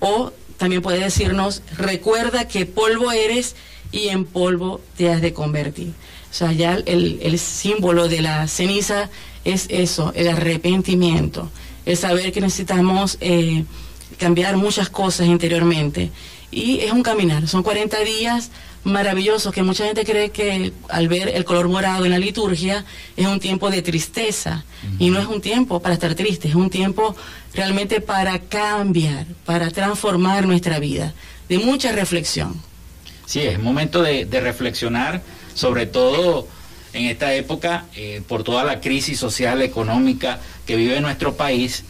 o 0.00 0.32
también 0.58 0.82
puede 0.82 1.00
decirnos, 1.00 1.62
recuerda 1.76 2.48
que 2.48 2.66
polvo 2.66 3.12
eres 3.12 3.56
y 3.92 4.08
en 4.08 4.24
polvo 4.24 4.80
te 4.96 5.10
has 5.10 5.22
de 5.22 5.32
convertir. 5.32 5.92
O 6.30 6.34
sea, 6.34 6.52
ya 6.52 6.74
el, 6.74 7.38
símbolo 7.38 8.08
de 8.08 8.20
la 8.20 8.46
ceniza 8.48 9.08
es 9.44 9.66
eso, 9.70 10.12
el 10.14 10.28
arrepentimiento, 10.28 11.50
el 11.86 11.96
saber 11.96 12.32
que 12.32 12.40
necesitamos 12.40 13.16
eh, 13.20 13.64
cambiar 14.18 14.56
muchas 14.56 14.90
cosas 14.90 15.26
interiormente. 15.26 16.10
Y 16.50 16.80
es 16.80 16.92
un 16.92 17.02
caminar, 17.02 17.48
son 17.48 17.62
40 17.62 17.98
días 18.00 18.50
maravilloso 18.86 19.50
que 19.50 19.62
mucha 19.62 19.84
gente 19.84 20.04
cree 20.04 20.30
que 20.30 20.72
al 20.88 21.08
ver 21.08 21.28
el 21.28 21.44
color 21.44 21.68
morado 21.68 22.04
en 22.04 22.12
la 22.12 22.18
liturgia 22.18 22.84
es 23.16 23.26
un 23.26 23.40
tiempo 23.40 23.68
de 23.68 23.82
tristeza. 23.82 24.64
Y 24.98 25.10
no 25.10 25.18
es 25.18 25.26
un 25.26 25.40
tiempo 25.40 25.80
para 25.80 25.94
estar 25.94 26.14
triste, 26.14 26.48
es 26.48 26.54
un 26.54 26.70
tiempo 26.70 27.16
realmente 27.52 28.00
para 28.00 28.38
cambiar, 28.38 29.26
para 29.44 29.70
transformar 29.70 30.46
nuestra 30.46 30.78
vida, 30.78 31.12
de 31.48 31.58
mucha 31.58 31.92
reflexión. 31.92 32.60
Sí, 33.26 33.40
es 33.40 33.58
momento 33.58 34.02
de, 34.02 34.24
reflexionar, 34.40 35.20
sobre 35.54 35.86
todo 35.86 36.46
en 36.92 37.06
esta 37.06 37.34
época, 37.34 37.86
eh, 37.96 38.22
por 38.26 38.44
toda 38.44 38.62
la 38.64 38.80
crisis 38.80 39.18
social, 39.18 39.62
económica 39.62 40.38
que 40.64 40.76
vive 40.76 41.00
nuestro 41.00 41.34
país 41.34 41.84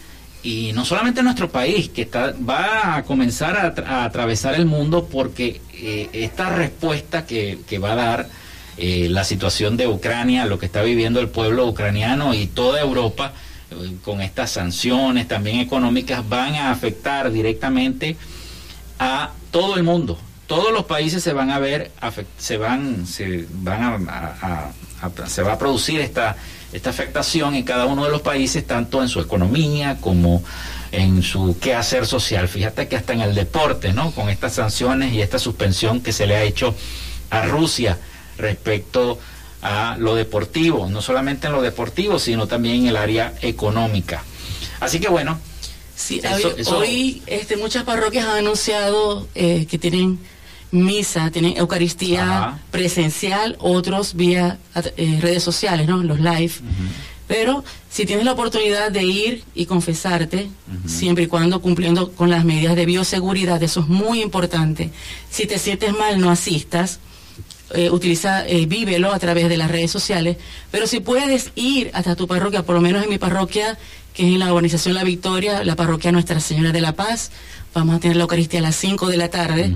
y 0.47 0.73
no 0.75 0.85
solamente 0.85 1.25
nuestro 1.25 1.51
país, 1.51 1.89
que 1.89 2.03
está, 2.03 2.33
va 2.49 2.95
a 2.95 3.03
comenzar 3.03 3.57
a, 3.85 4.05
atravesar 4.05 4.55
el 4.55 4.65
mundo 4.65 5.09
porque 5.11 5.61
eh, 5.75 6.09
esta 6.13 6.51
respuesta 6.51 7.27
que, 7.27 7.59
va 7.83 7.93
a 7.93 7.95
dar 7.97 8.29
eh, 8.77 9.09
la 9.11 9.25
situación 9.25 9.77
de 9.77 9.89
Ucrania, 9.89 10.47
lo 10.47 10.61
que 10.61 10.67
está 10.67 10.83
viviendo 10.83 11.19
el 11.19 11.31
pueblo 11.31 11.67
ucraniano 11.67 12.33
y 12.33 12.47
toda 12.47 12.81
Europa, 12.81 13.33
eh, 13.73 13.97
con 14.05 14.21
estas 14.21 14.53
sanciones 14.53 15.27
también 15.27 15.59
económicas, 15.59 16.29
van 16.29 16.55
a 16.55 16.71
afectar 16.71 17.33
directamente 17.33 18.17
a 19.01 19.33
todo 19.51 19.75
el 19.75 19.83
mundo. 19.83 20.17
Todos 20.47 20.73
los 20.73 20.85
países 20.85 21.25
se 21.25 21.33
van 21.33 21.51
a 21.51 21.59
ver, 21.59 21.91
se 22.39 22.57
van, 22.57 23.05
se 23.05 23.47
van 23.51 24.09
a, 24.09 24.71
se 25.27 25.43
va 25.43 25.55
a 25.55 25.59
producir 25.59 26.01
esta 26.01 26.37
esta 26.77 26.91
afectación 26.91 27.55
en 27.55 27.65
cada 27.65 27.87
uno 27.87 28.05
de 28.05 28.11
los 28.11 28.21
países, 28.21 28.67
tanto 28.67 29.01
en 29.01 29.09
su 29.09 29.19
economía 29.21 29.97
como 29.99 30.45
en 30.93 31.23
su 31.23 31.59
quehacer 31.59 32.07
social. 32.07 32.49
Fíjate 32.49 32.87
que 32.87 32.97
hasta 32.97 33.15
en 33.15 33.23
el 33.23 33.35
deporte, 33.35 33.95
¿no? 33.95 34.11
Con 34.11 34.29
estas 34.29 34.53
sanciones 34.53 35.15
y 35.15 35.23
esta 35.23 35.39
suspensión 35.39 36.03
que 36.03 36.13
se 36.13 36.27
le 36.27 36.37
ha 36.37 36.43
hecho 36.43 36.75
a 37.31 37.47
Rusia 37.47 37.99
respecto 38.37 39.19
a 39.63 39.97
lo 39.99 40.15
deportivo, 40.15 40.87
no 40.91 41.01
solamente 41.01 41.47
en 41.47 41.55
lo 41.55 41.63
deportivo, 41.63 42.19
sino 42.19 42.47
también 42.47 42.83
en 42.83 42.87
el 42.89 42.97
área 42.99 43.33
económica. 43.41 44.23
Así 44.79 45.01
que 45.01 45.09
bueno. 45.09 45.41
Sí, 45.97 46.21
hoy 46.67 47.23
este, 47.27 47.57
muchas 47.57 47.85
parroquias 47.85 48.27
han 48.27 48.37
anunciado 48.37 49.27
eh, 49.35 49.65
que 49.65 49.79
tienen 49.79 50.19
misa, 50.71 51.31
tienen 51.31 51.57
Eucaristía 51.57 52.59
presencial, 52.71 53.57
otros 53.59 54.15
vía 54.15 54.59
eh, 54.97 55.19
redes 55.21 55.43
sociales, 55.43 55.87
¿no? 55.87 56.03
Los 56.03 56.21
live. 56.21 56.53
Pero 57.29 57.65
si 57.91 58.07
tienes 58.07 58.25
la 58.25 58.33
oportunidad 58.33 58.93
de 58.93 59.03
ir 59.03 59.45
y 59.55 59.67
confesarte, 59.67 60.49
siempre 60.87 61.25
y 61.25 61.27
cuando 61.27 61.61
cumpliendo 61.61 62.13
con 62.13 62.31
las 62.31 62.45
medidas 62.45 62.77
de 62.77 62.87
bioseguridad, 62.87 63.63
eso 63.63 63.81
es 63.81 63.89
muy 63.89 64.23
importante. 64.23 64.91
Si 65.31 65.47
te 65.47 65.59
sientes 65.59 65.93
mal, 65.93 66.21
no 66.21 66.31
asistas. 66.31 67.01
Eh, 67.75 67.91
utiliza, 67.91 68.47
eh, 68.47 68.67
vívelo 68.67 69.13
a 69.13 69.19
través 69.19 69.49
de 69.49 69.57
las 69.57 69.69
redes 69.69 69.91
sociales, 69.91 70.37
pero 70.71 70.87
si 70.87 71.01
puedes 71.01 71.51
ir 71.57 71.91
hasta 71.95 72.15
tu 72.15 72.29
parroquia, 72.29 72.63
por 72.63 72.77
lo 72.77 72.81
menos 72.81 73.03
en 73.03 73.11
mi 73.11 73.19
parroquia, 73.19 73.77
que 74.15 74.23
es 74.23 74.33
en 74.33 74.39
la 74.39 74.53
organización 74.53 74.95
La 74.95 75.03
Victoria, 75.03 75.65
la 75.65 75.75
parroquia 75.75 76.13
Nuestra 76.13 76.39
Señora 76.39 76.71
de 76.71 76.81
la 76.81 76.95
Paz, 76.95 77.33
vamos 77.75 77.97
a 77.97 77.99
tener 77.99 78.17
la 78.17 78.23
Eucaristía 78.23 78.61
a 78.61 78.63
las 78.63 78.77
5 78.77 79.09
de 79.09 79.17
la 79.17 79.31
tarde, 79.31 79.75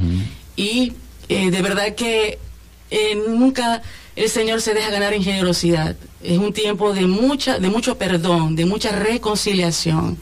y 0.61 0.92
eh, 1.31 1.51
de 1.51 1.62
verdad 1.62 1.94
que 1.94 2.38
eh, 2.90 3.18
nunca 3.29 3.81
el 4.14 4.29
Señor 4.29 4.61
se 4.61 4.75
deja 4.75 4.90
ganar 4.90 5.14
en 5.14 5.23
generosidad. 5.23 5.96
Es 6.23 6.37
un 6.37 6.53
tiempo 6.53 6.92
de 6.92 7.07
mucha, 7.07 7.59
de 7.59 7.70
mucho 7.70 7.96
perdón, 7.96 8.57
de 8.57 8.66
mucha 8.66 8.92
reconciliación. 8.92 10.18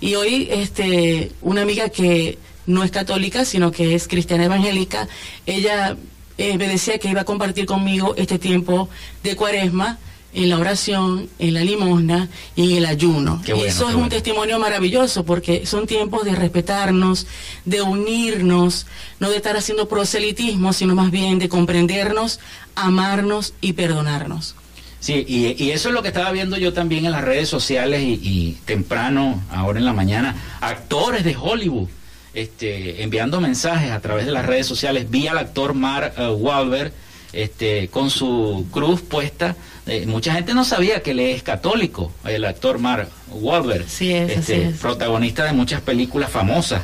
Y 0.00 0.16
hoy, 0.16 0.48
este, 0.50 1.30
una 1.40 1.62
amiga 1.62 1.88
que 1.88 2.36
no 2.66 2.82
es 2.82 2.90
católica, 2.90 3.44
sino 3.44 3.70
que 3.70 3.94
es 3.94 4.08
cristiana 4.08 4.46
evangélica, 4.46 5.06
ella 5.46 5.96
eh, 6.36 6.58
me 6.58 6.66
decía 6.66 6.98
que 6.98 7.08
iba 7.08 7.20
a 7.20 7.24
compartir 7.24 7.64
conmigo 7.66 8.14
este 8.16 8.40
tiempo 8.40 8.88
de 9.22 9.36
cuaresma 9.36 10.00
en 10.32 10.48
la 10.50 10.58
oración, 10.58 11.28
en 11.38 11.54
la 11.54 11.64
limosna 11.64 12.28
y 12.54 12.70
en 12.70 12.78
el 12.78 12.86
ayuno. 12.86 13.42
Eso 13.46 13.88
es 13.88 13.94
un 13.94 14.08
testimonio 14.08 14.58
maravilloso 14.58 15.24
porque 15.24 15.66
son 15.66 15.86
tiempos 15.86 16.24
de 16.24 16.34
respetarnos, 16.34 17.26
de 17.64 17.82
unirnos, 17.82 18.86
no 19.18 19.30
de 19.30 19.36
estar 19.36 19.56
haciendo 19.56 19.88
proselitismo, 19.88 20.72
sino 20.72 20.94
más 20.94 21.10
bien 21.10 21.38
de 21.38 21.48
comprendernos, 21.48 22.40
amarnos 22.74 23.54
y 23.60 23.72
perdonarnos. 23.72 24.54
Sí, 25.00 25.24
y, 25.28 25.70
eso 25.70 25.88
es 25.88 25.94
lo 25.94 26.02
que 26.02 26.08
estaba 26.08 26.32
viendo 26.32 26.56
yo 26.56 26.72
también 26.72 27.06
en 27.06 27.12
las 27.12 27.22
redes 27.22 27.48
sociales 27.48 28.02
y, 28.02 28.56
temprano, 28.64 29.42
ahora 29.50 29.78
en 29.78 29.84
la 29.84 29.92
mañana, 29.92 30.34
actores 30.60 31.22
de 31.22 31.36
Hollywood 31.36 31.88
este, 32.34 33.02
enviando 33.02 33.40
mensajes 33.40 33.90
a 33.92 34.00
través 34.00 34.26
de 34.26 34.32
las 34.32 34.44
redes 34.44 34.66
sociales. 34.66 35.08
Vi 35.08 35.26
al 35.26 35.38
actor 35.38 35.74
Mark 35.74 36.14
uh, 36.18 36.32
Wahlberg 36.32 36.92
este, 37.32 37.88
con 37.88 38.10
su 38.10 38.66
cruz 38.70 39.00
puesta. 39.00 39.56
Eh, 39.86 40.04
mucha 40.06 40.34
gente 40.34 40.52
no 40.52 40.64
sabía 40.64 41.00
que 41.00 41.12
él 41.12 41.20
es 41.20 41.44
católico, 41.44 42.12
el 42.24 42.44
actor 42.44 42.78
Mark 42.78 43.08
Wahlberg, 43.30 43.88
sí, 43.88 44.12
este, 44.12 44.74
protagonista 44.80 45.44
de 45.44 45.52
muchas 45.52 45.80
películas 45.80 46.28
famosas. 46.30 46.82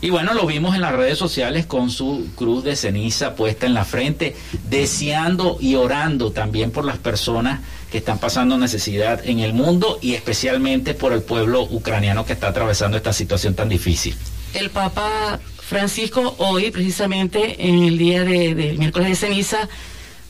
Y 0.00 0.10
bueno, 0.10 0.34
lo 0.34 0.46
vimos 0.46 0.76
en 0.76 0.82
las 0.82 0.92
redes 0.94 1.18
sociales 1.18 1.66
con 1.66 1.90
su 1.90 2.28
cruz 2.36 2.62
de 2.62 2.76
ceniza 2.76 3.34
puesta 3.34 3.66
en 3.66 3.74
la 3.74 3.84
frente, 3.84 4.36
deseando 4.68 5.56
y 5.60 5.74
orando 5.74 6.30
también 6.30 6.70
por 6.70 6.84
las 6.84 6.98
personas 6.98 7.60
que 7.90 7.98
están 7.98 8.18
pasando 8.18 8.58
necesidad 8.58 9.26
en 9.26 9.40
el 9.40 9.52
mundo 9.52 9.98
y 10.02 10.14
especialmente 10.14 10.94
por 10.94 11.12
el 11.12 11.22
pueblo 11.22 11.62
ucraniano 11.62 12.26
que 12.26 12.34
está 12.34 12.48
atravesando 12.48 12.96
esta 12.96 13.12
situación 13.12 13.54
tan 13.54 13.68
difícil. 13.68 14.14
El 14.54 14.70
Papa 14.70 15.40
Francisco 15.58 16.36
hoy, 16.38 16.70
precisamente 16.70 17.66
en 17.66 17.82
el 17.82 17.98
día 17.98 18.22
del 18.22 18.78
miércoles 18.78 19.08
de 19.08 19.16
ceniza, 19.16 19.68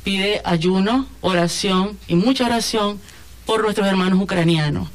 pide 0.07 0.40
ayuno, 0.45 1.05
oración 1.21 1.99
y 2.07 2.14
mucha 2.14 2.47
oración 2.47 3.01
por 3.45 3.64
nuestros 3.64 3.88
hermanos 3.88 4.21
ucranianos, 4.23 4.88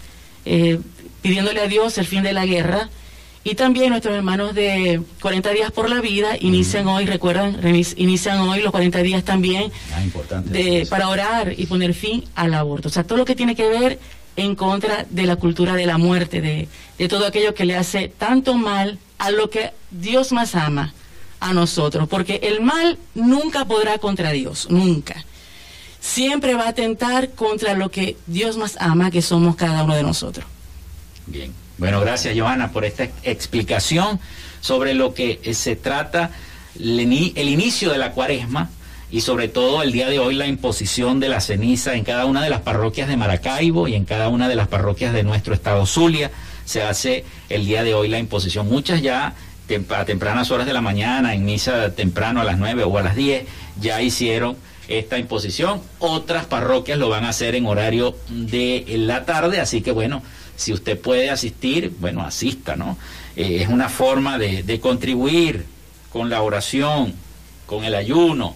eh, 0.45 0.79
pidiéndole 1.21 1.59
a 1.59 1.67
Dios 1.67 1.97
el 1.97 2.05
fin 2.05 2.23
de 2.23 2.31
la 2.31 2.45
guerra. 2.45 2.89
Y 3.43 3.55
también 3.55 3.89
nuestros 3.89 4.15
hermanos 4.15 4.55
de 4.55 5.01
40 5.21 5.49
días 5.49 5.71
por 5.71 5.89
la 5.89 5.99
vida 5.99 6.37
inician 6.39 6.87
hoy, 6.87 7.05
recuerdan, 7.05 7.59
inician 7.97 8.37
hoy 8.39 8.61
los 8.61 8.71
40 8.71 9.03
días 9.03 9.25
también 9.25 9.69
ah, 9.93 10.41
de, 10.45 10.87
para 10.89 11.09
orar 11.09 11.55
y 11.57 11.65
poner 11.65 11.93
fin 11.93 12.23
al 12.35 12.53
aborto. 12.53 12.87
O 12.87 12.91
sea, 12.91 13.03
todo 13.03 13.17
lo 13.17 13.25
que 13.25 13.35
tiene 13.35 13.53
que 13.53 13.67
ver 13.67 13.99
en 14.37 14.55
contra 14.55 15.05
de 15.09 15.25
la 15.25 15.35
cultura 15.35 15.73
de 15.73 15.87
la 15.87 15.97
muerte, 15.97 16.39
de, 16.39 16.69
de 16.97 17.07
todo 17.09 17.25
aquello 17.25 17.53
que 17.53 17.65
le 17.65 17.75
hace 17.75 18.07
tanto 18.07 18.53
mal 18.53 18.97
a 19.17 19.29
lo 19.29 19.49
que 19.49 19.71
Dios 19.89 20.31
más 20.31 20.55
ama, 20.55 20.93
a 21.41 21.53
nosotros. 21.53 22.07
Porque 22.07 22.39
el 22.43 22.61
mal 22.61 22.97
nunca 23.13 23.65
podrá 23.65 23.97
contra 23.97 24.31
Dios, 24.31 24.67
nunca. 24.69 25.25
Siempre 25.99 26.55
va 26.55 26.63
a 26.65 26.69
atentar 26.69 27.31
contra 27.31 27.73
lo 27.73 27.91
que 27.91 28.15
Dios 28.25 28.57
más 28.57 28.77
ama, 28.79 29.11
que 29.11 29.21
somos 29.21 29.57
cada 29.57 29.83
uno 29.83 29.95
de 29.95 30.03
nosotros. 30.03 30.45
Bien. 31.27 31.53
Bueno, 31.77 31.99
gracias 31.99 32.37
Johanna 32.37 32.71
por 32.71 32.85
esta 32.85 33.05
explicación 33.23 34.19
sobre 34.61 34.93
lo 34.93 35.13
que 35.13 35.39
eh, 35.43 35.53
se 35.53 35.75
trata 35.75 36.31
el 36.75 37.49
inicio 37.49 37.91
de 37.91 37.97
la 37.97 38.11
cuaresma 38.11 38.69
y 39.11 39.21
sobre 39.21 39.47
todo 39.47 39.83
el 39.83 39.91
día 39.91 40.07
de 40.07 40.19
hoy 40.19 40.35
la 40.35 40.47
imposición 40.47 41.19
de 41.19 41.27
la 41.27 41.41
ceniza 41.41 41.95
en 41.95 42.03
cada 42.03 42.25
una 42.25 42.43
de 42.43 42.49
las 42.49 42.61
parroquias 42.61 43.09
de 43.09 43.17
Maracaibo 43.17 43.87
y 43.87 43.95
en 43.95 44.05
cada 44.05 44.29
una 44.29 44.47
de 44.47 44.55
las 44.55 44.67
parroquias 44.67 45.13
de 45.13 45.23
nuestro 45.23 45.53
estado 45.53 45.85
Zulia. 45.85 46.31
Se 46.65 46.83
hace 46.83 47.25
el 47.49 47.65
día 47.65 47.83
de 47.83 47.93
hoy 47.93 48.07
la 48.07 48.19
imposición. 48.19 48.69
Muchas 48.69 49.01
ya 49.01 49.33
a 49.89 50.05
tempranas 50.05 50.51
horas 50.51 50.65
de 50.65 50.73
la 50.73 50.81
mañana, 50.81 51.33
en 51.33 51.45
misa 51.45 51.93
temprano 51.95 52.41
a 52.41 52.43
las 52.43 52.57
9 52.57 52.83
o 52.83 52.97
a 52.97 53.03
las 53.03 53.15
10, 53.15 53.45
ya 53.79 54.01
hicieron 54.01 54.57
esta 54.87 55.17
imposición. 55.17 55.81
Otras 55.99 56.45
parroquias 56.45 56.97
lo 56.97 57.09
van 57.09 57.25
a 57.25 57.29
hacer 57.29 57.55
en 57.55 57.65
horario 57.65 58.15
de 58.29 58.85
la 58.97 59.25
tarde, 59.25 59.59
así 59.59 59.81
que 59.81 59.91
bueno, 59.91 60.21
si 60.55 60.73
usted 60.73 60.99
puede 60.99 61.29
asistir, 61.29 61.93
bueno, 61.99 62.21
asista, 62.21 62.75
¿no? 62.75 62.97
Eh, 63.35 63.59
es 63.61 63.69
una 63.69 63.89
forma 63.89 64.37
de, 64.37 64.79
contribuir 64.79 65.65
con 66.11 66.29
la 66.29 66.41
oración, 66.41 67.13
con 67.65 67.83
el 67.83 67.95
ayuno, 67.95 68.55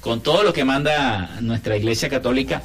con 0.00 0.20
todo 0.20 0.42
lo 0.42 0.52
que 0.52 0.64
manda 0.64 1.38
nuestra 1.40 1.76
Iglesia 1.76 2.08
Católica 2.08 2.62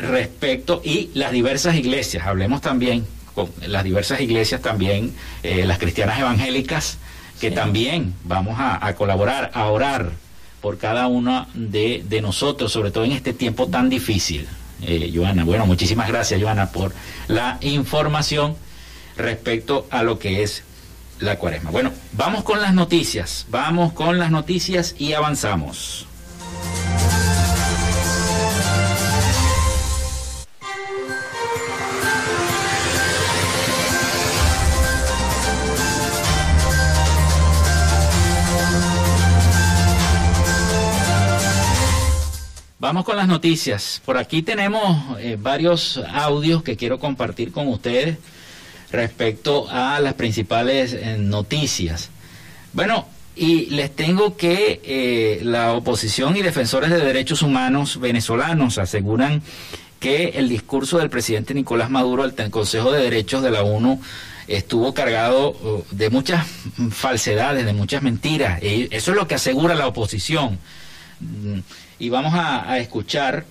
respecto 0.00 0.80
y 0.84 1.10
las 1.14 1.32
diversas 1.32 1.76
iglesias. 1.76 2.26
Hablemos 2.26 2.62
también 2.62 3.06
con 3.34 3.50
las 3.66 3.84
diversas 3.84 4.20
iglesias 4.20 4.60
también, 4.60 5.14
eh, 5.42 5.64
las 5.64 5.78
cristianas 5.78 6.18
evangélicas, 6.18 6.98
que 7.40 7.50
también 7.50 8.14
vamos 8.24 8.56
a, 8.58 8.94
colaborar, 8.94 9.50
a 9.54 9.66
orar 9.66 10.12
por 10.60 10.78
cada 10.78 11.08
una 11.08 11.48
de, 11.54 12.04
de 12.08 12.22
nosotros, 12.22 12.70
sobre 12.72 12.90
todo 12.90 13.04
en 13.04 13.12
este 13.12 13.32
tiempo 13.32 13.66
tan 13.66 13.88
difícil 13.88 14.46
eh, 14.82 15.12
Joana. 15.14 15.44
Bueno, 15.44 15.66
muchísimas 15.66 16.08
gracias, 16.08 16.40
Joana, 16.40 16.70
por 16.70 16.92
la 17.28 17.58
información 17.60 18.56
respecto 19.16 19.86
a 19.90 20.02
lo 20.02 20.18
que 20.18 20.42
es 20.42 20.64
la 21.20 21.38
cuaresma. 21.38 21.70
Bueno, 21.70 21.92
vamos 22.12 22.42
con 22.42 22.60
las 22.60 22.74
noticias, 22.74 23.46
vamos 23.48 23.92
con 23.92 24.18
las 24.18 24.30
noticias 24.30 24.96
y 24.98 25.12
avanzamos. 25.12 26.06
Vamos 42.82 43.04
con 43.04 43.16
las 43.16 43.28
noticias. 43.28 44.02
Por 44.04 44.18
aquí 44.18 44.42
tenemos 44.42 45.16
eh, 45.20 45.36
varios 45.40 46.00
audios 46.12 46.64
que 46.64 46.76
quiero 46.76 46.98
compartir 46.98 47.52
con 47.52 47.68
ustedes 47.68 48.18
respecto 48.90 49.70
a 49.70 50.00
las 50.00 50.14
principales 50.14 50.92
eh, 50.92 51.16
noticias. 51.16 52.10
Bueno, 52.72 53.06
y 53.36 53.66
les 53.66 53.94
tengo 53.94 54.36
que 54.36 54.80
eh, 54.82 55.42
la 55.44 55.74
oposición 55.74 56.36
y 56.36 56.42
defensores 56.42 56.90
de 56.90 56.98
derechos 56.98 57.42
humanos 57.42 58.00
venezolanos 58.00 58.78
aseguran 58.78 59.44
que 60.00 60.30
el 60.30 60.48
discurso 60.48 60.98
del 60.98 61.08
presidente 61.08 61.54
Nicolás 61.54 61.88
Maduro 61.88 62.24
al 62.24 62.34
Consejo 62.50 62.90
de 62.90 63.00
Derechos 63.00 63.44
de 63.44 63.52
la 63.52 63.62
ONU 63.62 64.02
estuvo 64.48 64.92
cargado 64.92 65.50
uh, 65.50 65.84
de 65.92 66.10
muchas 66.10 66.44
falsedades, 66.90 67.64
de 67.64 67.74
muchas 67.74 68.02
mentiras. 68.02 68.58
eso 68.60 69.12
es 69.12 69.16
lo 69.16 69.28
que 69.28 69.36
asegura 69.36 69.76
la 69.76 69.86
oposición 69.86 70.58
mm, 71.20 71.60
y 72.02 72.08
vamos 72.08 72.34
a, 72.34 72.78
escuchar 72.78 73.44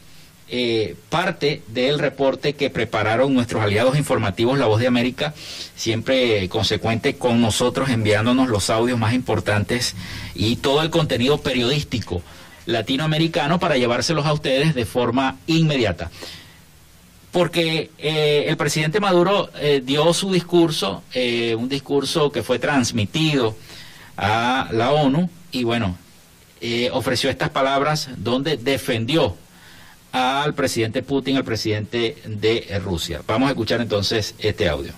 eh, 0.49 0.97
parte 1.07 1.61
del 1.69 1.99
reporte 1.99 2.51
que 2.51 2.69
prepararon 2.69 3.33
nuestros 3.33 3.63
aliados 3.63 3.97
informativos 3.97 4.59
La 4.59 4.65
Voz 4.65 4.81
de 4.81 4.87
América, 4.87 5.33
siempre 5.77 6.49
consecuente 6.49 7.15
con 7.15 7.41
nosotros 7.41 7.89
enviándonos 7.89 8.49
los 8.49 8.69
audios 8.69 8.99
más 8.99 9.13
importantes 9.13 9.95
y 10.35 10.57
todo 10.57 10.81
el 10.81 10.89
contenido 10.89 11.37
periodístico 11.37 12.21
latinoamericano 12.65 13.57
para 13.57 13.77
llevárselos 13.77 14.25
a 14.25 14.33
ustedes 14.33 14.75
de 14.75 14.85
forma 14.85 15.37
inmediata. 15.47 16.11
Porque 17.31 17.89
eh, 17.99 18.47
el 18.49 18.57
presidente 18.57 18.99
Maduro 18.99 19.49
eh, 19.61 19.81
dio 19.81 20.13
su 20.13 20.29
discurso, 20.29 21.03
un 21.57 21.69
discurso 21.69 22.33
que 22.33 22.43
fue 22.43 22.59
transmitido 22.59 23.55
a 24.17 24.67
la 24.73 24.91
ONU, 24.91 25.29
y 25.53 25.63
bueno, 25.63 25.97
eh, 26.62 26.89
ofreció 26.93 27.30
estas 27.30 27.50
palabras 27.50 28.10
donde 28.17 28.58
defendió 28.58 29.36
al 30.12 30.54
presidente 30.54 31.02
Putin, 31.04 31.38
al 31.38 31.43
presidente 31.43 32.17
de 32.26 32.80
Rusia. 32.84 33.21
Vamos 33.28 33.47
a 33.47 33.52
escuchar 33.52 33.82
entonces 33.82 34.36
este 34.39 34.69
audio. 34.69 34.93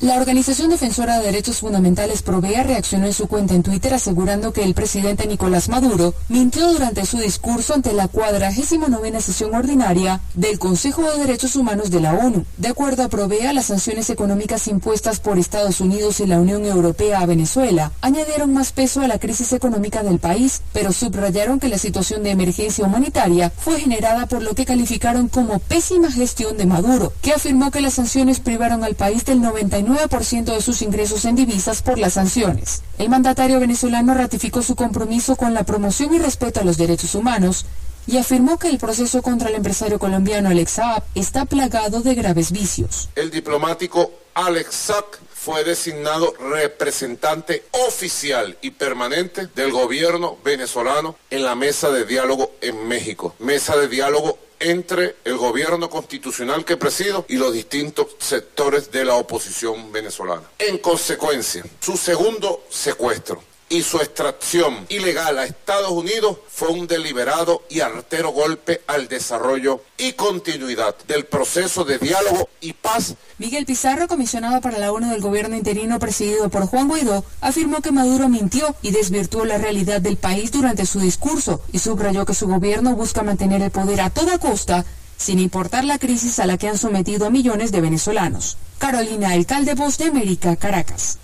La 0.00 0.16
Organización 0.16 0.70
Defensora 0.70 1.18
de 1.18 1.26
Derechos 1.26 1.58
Fundamentales 1.58 2.22
Provea 2.22 2.62
reaccionó 2.62 3.04
en 3.04 3.12
su 3.12 3.26
cuenta 3.26 3.54
en 3.54 3.62
Twitter 3.62 3.92
asegurando 3.92 4.50
que 4.50 4.62
el 4.62 4.72
presidente 4.72 5.26
Nicolás 5.26 5.68
Maduro 5.68 6.14
mintió 6.30 6.72
durante 6.72 7.04
su 7.04 7.18
discurso 7.18 7.74
ante 7.74 7.92
la 7.92 8.08
49 8.08 9.20
sesión 9.20 9.54
ordinaria 9.54 10.22
del 10.32 10.58
Consejo 10.58 11.02
de 11.02 11.18
Derechos 11.18 11.54
Humanos 11.54 11.90
de 11.90 12.00
la 12.00 12.14
ONU. 12.14 12.46
De 12.56 12.68
acuerdo 12.68 13.02
a 13.02 13.08
Provea, 13.08 13.52
las 13.52 13.66
sanciones 13.66 14.08
económicas 14.08 14.68
impuestas 14.68 15.20
por 15.20 15.38
Estados 15.38 15.82
Unidos 15.82 16.20
y 16.20 16.26
la 16.26 16.40
Unión 16.40 16.64
Europea 16.64 17.20
a 17.20 17.26
Venezuela 17.26 17.92
añadieron 18.00 18.54
más 18.54 18.72
peso 18.72 19.02
a 19.02 19.08
la 19.08 19.18
crisis 19.18 19.52
económica 19.52 20.02
del 20.02 20.18
país, 20.18 20.62
pero 20.72 20.92
subrayaron 20.92 21.60
que 21.60 21.68
la 21.68 21.76
situación 21.76 22.22
de 22.22 22.30
emergencia 22.30 22.86
humanitaria 22.86 23.52
fue 23.54 23.78
generada 23.78 24.24
por 24.24 24.40
lo 24.40 24.54
que 24.54 24.64
calificaron 24.64 25.28
como 25.28 25.58
pésima 25.58 26.10
gestión 26.10 26.56
de 26.56 26.64
Maduro, 26.64 27.12
que 27.20 27.34
afirmó 27.34 27.70
que 27.70 27.82
las 27.82 27.92
sanciones 27.92 28.40
privaron 28.40 28.82
al 28.82 28.94
país 28.94 29.26
del 29.26 29.42
99 29.42 29.89
9% 29.90 30.44
de 30.44 30.60
sus 30.62 30.82
ingresos 30.82 31.24
en 31.24 31.36
divisas 31.36 31.82
por 31.82 31.98
las 31.98 32.14
sanciones. 32.14 32.82
El 32.98 33.08
mandatario 33.08 33.60
venezolano 33.60 34.14
ratificó 34.14 34.62
su 34.62 34.76
compromiso 34.76 35.36
con 35.36 35.54
la 35.54 35.64
promoción 35.64 36.14
y 36.14 36.18
respeto 36.18 36.60
a 36.60 36.64
los 36.64 36.76
derechos 36.76 37.14
humanos 37.14 37.66
y 38.06 38.16
afirmó 38.16 38.58
que 38.58 38.68
el 38.68 38.78
proceso 38.78 39.22
contra 39.22 39.48
el 39.48 39.54
empresario 39.56 39.98
colombiano 39.98 40.48
Alex 40.48 40.72
Saab 40.72 41.02
está 41.14 41.44
plagado 41.44 42.00
de 42.00 42.14
graves 42.14 42.52
vicios. 42.52 43.08
El 43.14 43.30
diplomático 43.30 44.10
Alex 44.34 44.74
Saab 44.74 45.04
fue 45.42 45.64
designado 45.64 46.34
representante 46.38 47.64
oficial 47.70 48.58
y 48.60 48.72
permanente 48.72 49.48
del 49.54 49.72
gobierno 49.72 50.36
venezolano 50.44 51.16
en 51.30 51.44
la 51.44 51.54
mesa 51.54 51.90
de 51.90 52.04
diálogo 52.04 52.52
en 52.60 52.86
México. 52.86 53.34
Mesa 53.38 53.74
de 53.78 53.88
diálogo 53.88 54.38
entre 54.58 55.16
el 55.24 55.38
gobierno 55.38 55.88
constitucional 55.88 56.66
que 56.66 56.76
presido 56.76 57.24
y 57.26 57.36
los 57.36 57.54
distintos 57.54 58.08
sectores 58.18 58.92
de 58.92 59.06
la 59.06 59.14
oposición 59.14 59.90
venezolana. 59.90 60.42
En 60.58 60.76
consecuencia, 60.76 61.64
su 61.80 61.96
segundo 61.96 62.64
secuestro 62.68 63.42
y 63.70 63.82
su 63.84 63.98
extracción 63.98 64.84
ilegal 64.88 65.38
a 65.38 65.44
Estados 65.44 65.92
Unidos 65.92 66.38
fue 66.48 66.68
un 66.68 66.88
deliberado 66.88 67.62
y 67.70 67.80
artero 67.80 68.32
golpe 68.32 68.82
al 68.88 69.06
desarrollo 69.06 69.84
y 69.96 70.12
continuidad 70.14 70.96
del 71.06 71.24
proceso 71.24 71.84
de 71.84 71.98
diálogo 71.98 72.48
y 72.60 72.72
paz. 72.72 73.14
Miguel 73.38 73.66
Pizarro, 73.66 74.08
comisionado 74.08 74.60
para 74.60 74.78
la 74.78 74.92
ONU 74.92 75.10
del 75.10 75.20
gobierno 75.20 75.56
interino 75.56 76.00
presidido 76.00 76.50
por 76.50 76.66
Juan 76.66 76.88
Guaidó, 76.88 77.24
afirmó 77.40 77.80
que 77.80 77.92
Maduro 77.92 78.28
mintió 78.28 78.74
y 78.82 78.90
desvirtuó 78.90 79.44
la 79.44 79.56
realidad 79.56 80.00
del 80.00 80.16
país 80.16 80.50
durante 80.50 80.84
su 80.84 80.98
discurso 80.98 81.62
y 81.72 81.78
subrayó 81.78 82.26
que 82.26 82.34
su 82.34 82.48
gobierno 82.48 82.96
busca 82.96 83.22
mantener 83.22 83.62
el 83.62 83.70
poder 83.70 84.00
a 84.00 84.10
toda 84.10 84.38
costa 84.38 84.84
sin 85.16 85.38
importar 85.38 85.84
la 85.84 85.98
crisis 85.98 86.40
a 86.40 86.46
la 86.46 86.58
que 86.58 86.66
han 86.66 86.78
sometido 86.78 87.26
a 87.26 87.30
millones 87.30 87.70
de 87.70 87.80
venezolanos. 87.80 88.56
Carolina, 88.78 89.30
alcalde 89.30 89.74
Voz 89.74 89.96
de 89.98 90.06
América, 90.06 90.56
Caracas. 90.56 91.18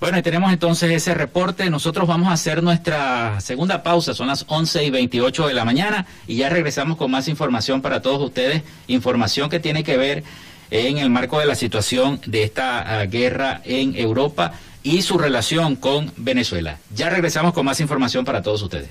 Bueno, 0.00 0.16
y 0.16 0.22
tenemos 0.22 0.52
entonces 0.52 0.92
ese 0.92 1.12
reporte. 1.12 1.68
Nosotros 1.70 2.06
vamos 2.06 2.28
a 2.28 2.32
hacer 2.32 2.62
nuestra 2.62 3.40
segunda 3.40 3.82
pausa, 3.82 4.14
son 4.14 4.28
las 4.28 4.44
11 4.46 4.84
y 4.84 4.90
28 4.90 5.48
de 5.48 5.54
la 5.54 5.64
mañana, 5.64 6.06
y 6.28 6.36
ya 6.36 6.48
regresamos 6.48 6.96
con 6.96 7.10
más 7.10 7.26
información 7.26 7.82
para 7.82 8.00
todos 8.00 8.22
ustedes, 8.22 8.62
información 8.86 9.50
que 9.50 9.58
tiene 9.58 9.82
que 9.82 9.96
ver 9.96 10.22
en 10.70 10.98
el 10.98 11.10
marco 11.10 11.40
de 11.40 11.46
la 11.46 11.56
situación 11.56 12.20
de 12.26 12.44
esta 12.44 13.02
uh, 13.04 13.10
guerra 13.10 13.60
en 13.64 13.96
Europa 13.96 14.52
y 14.84 15.02
su 15.02 15.18
relación 15.18 15.74
con 15.74 16.12
Venezuela. 16.16 16.78
Ya 16.94 17.10
regresamos 17.10 17.52
con 17.52 17.64
más 17.64 17.80
información 17.80 18.24
para 18.24 18.40
todos 18.40 18.62
ustedes. 18.62 18.90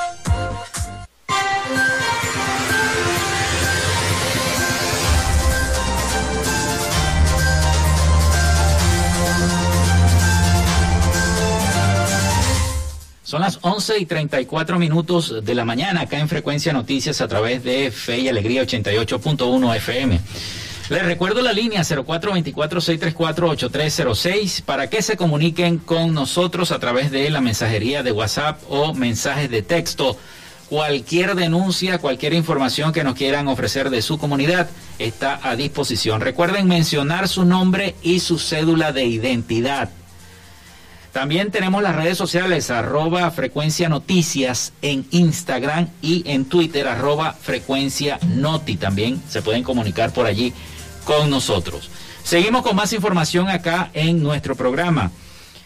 Son 13.31 13.39
las 13.39 13.59
11 13.61 13.97
y 13.97 14.05
34 14.05 14.77
minutos 14.77 15.41
de 15.41 15.55
la 15.55 15.63
mañana 15.63 16.01
acá 16.01 16.19
en 16.19 16.27
Frecuencia 16.27 16.73
Noticias 16.73 17.21
a 17.21 17.29
través 17.29 17.63
de 17.63 17.89
Fe 17.89 18.19
y 18.19 18.27
Alegría 18.27 18.63
88.1 18.63 19.73
FM. 19.77 20.19
Les 20.89 21.05
recuerdo 21.05 21.41
la 21.41 21.53
línea 21.53 21.79
0424-634-8306 21.79 24.63
para 24.63 24.89
que 24.89 25.01
se 25.01 25.15
comuniquen 25.15 25.77
con 25.77 26.13
nosotros 26.13 26.73
a 26.73 26.79
través 26.79 27.09
de 27.09 27.29
la 27.29 27.39
mensajería 27.39 28.03
de 28.03 28.11
WhatsApp 28.11 28.61
o 28.67 28.93
mensajes 28.93 29.49
de 29.49 29.61
texto. 29.61 30.17
Cualquier 30.67 31.35
denuncia, 31.35 31.99
cualquier 31.99 32.33
información 32.33 32.91
que 32.91 33.05
nos 33.05 33.15
quieran 33.15 33.47
ofrecer 33.47 33.91
de 33.91 34.01
su 34.01 34.17
comunidad 34.17 34.69
está 34.99 35.39
a 35.41 35.55
disposición. 35.55 36.19
Recuerden 36.19 36.67
mencionar 36.67 37.29
su 37.29 37.45
nombre 37.45 37.95
y 38.03 38.19
su 38.19 38.39
cédula 38.39 38.91
de 38.91 39.05
identidad. 39.05 39.89
También 41.11 41.51
tenemos 41.51 41.83
las 41.83 41.95
redes 41.95 42.17
sociales, 42.17 42.71
arroba 42.71 43.29
frecuencia 43.31 43.89
noticias 43.89 44.71
en 44.81 45.05
Instagram 45.11 45.89
y 46.01 46.23
en 46.25 46.45
Twitter, 46.45 46.87
arroba 46.87 47.33
frecuencia 47.33 48.17
noti. 48.35 48.77
También 48.77 49.21
se 49.27 49.41
pueden 49.41 49.63
comunicar 49.63 50.13
por 50.13 50.25
allí 50.25 50.53
con 51.03 51.29
nosotros. 51.29 51.89
Seguimos 52.23 52.61
con 52.61 52.77
más 52.77 52.93
información 52.93 53.49
acá 53.49 53.89
en 53.93 54.23
nuestro 54.23 54.55
programa. 54.55 55.11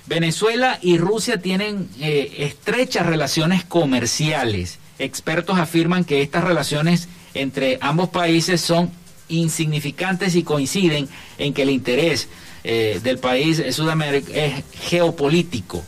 Venezuela 0.08 0.80
y 0.82 0.98
Rusia 0.98 1.40
tienen 1.40 1.90
eh, 2.00 2.38
estrechas 2.40 3.06
relaciones 3.06 3.64
comerciales. 3.64 4.80
Expertos 4.98 5.60
afirman 5.60 6.06
que 6.06 6.24
estas 6.24 6.44
relaciones 6.44 7.08
entre 7.36 7.78
ambos 7.82 8.10
países 8.10 8.62
son 8.62 8.92
insignificantes 9.28 10.36
y 10.36 10.44
coinciden 10.44 11.08
en 11.38 11.54
que 11.54 11.64
el 11.64 11.70
interés 11.70 12.30
eh, 12.68 13.00
del 13.04 13.20
país 13.20 13.62
Sudamérica 13.70 14.32
es 14.34 14.64
geopolítico. 14.90 15.84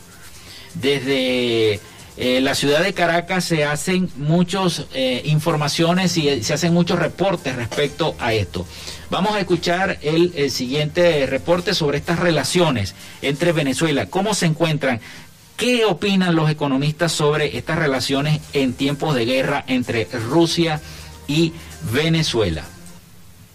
Desde 0.74 1.80
eh, 2.16 2.40
la 2.40 2.54
ciudad 2.54 2.84
de 2.84 2.94
Caracas 2.94 3.44
se 3.44 3.64
hacen 3.64 4.08
muchas 4.16 4.86
eh, 4.94 5.22
informaciones 5.24 6.16
y 6.16 6.44
se 6.44 6.54
hacen 6.54 6.72
muchos 6.72 7.00
reportes 7.00 7.56
respecto 7.56 8.14
a 8.20 8.32
esto. 8.32 8.64
Vamos 9.10 9.34
a 9.34 9.40
escuchar 9.40 9.98
el, 10.02 10.50
siguiente 10.52 11.26
reporte 11.26 11.74
sobre 11.74 11.98
estas 11.98 12.20
relaciones 12.20 12.94
entre 13.22 13.50
Venezuela, 13.50 14.06
cómo 14.06 14.32
se 14.32 14.46
encuentran, 14.46 15.00
qué 15.56 15.84
opinan 15.84 16.36
los 16.36 16.48
economistas 16.48 17.10
sobre 17.10 17.56
estas 17.56 17.80
relaciones 17.80 18.40
en 18.52 18.74
tiempos 18.74 19.16
de 19.16 19.24
guerra 19.24 19.64
entre 19.66 20.04
Rusia 20.30 20.80
y 21.26 21.52
Venezuela. 21.92 22.64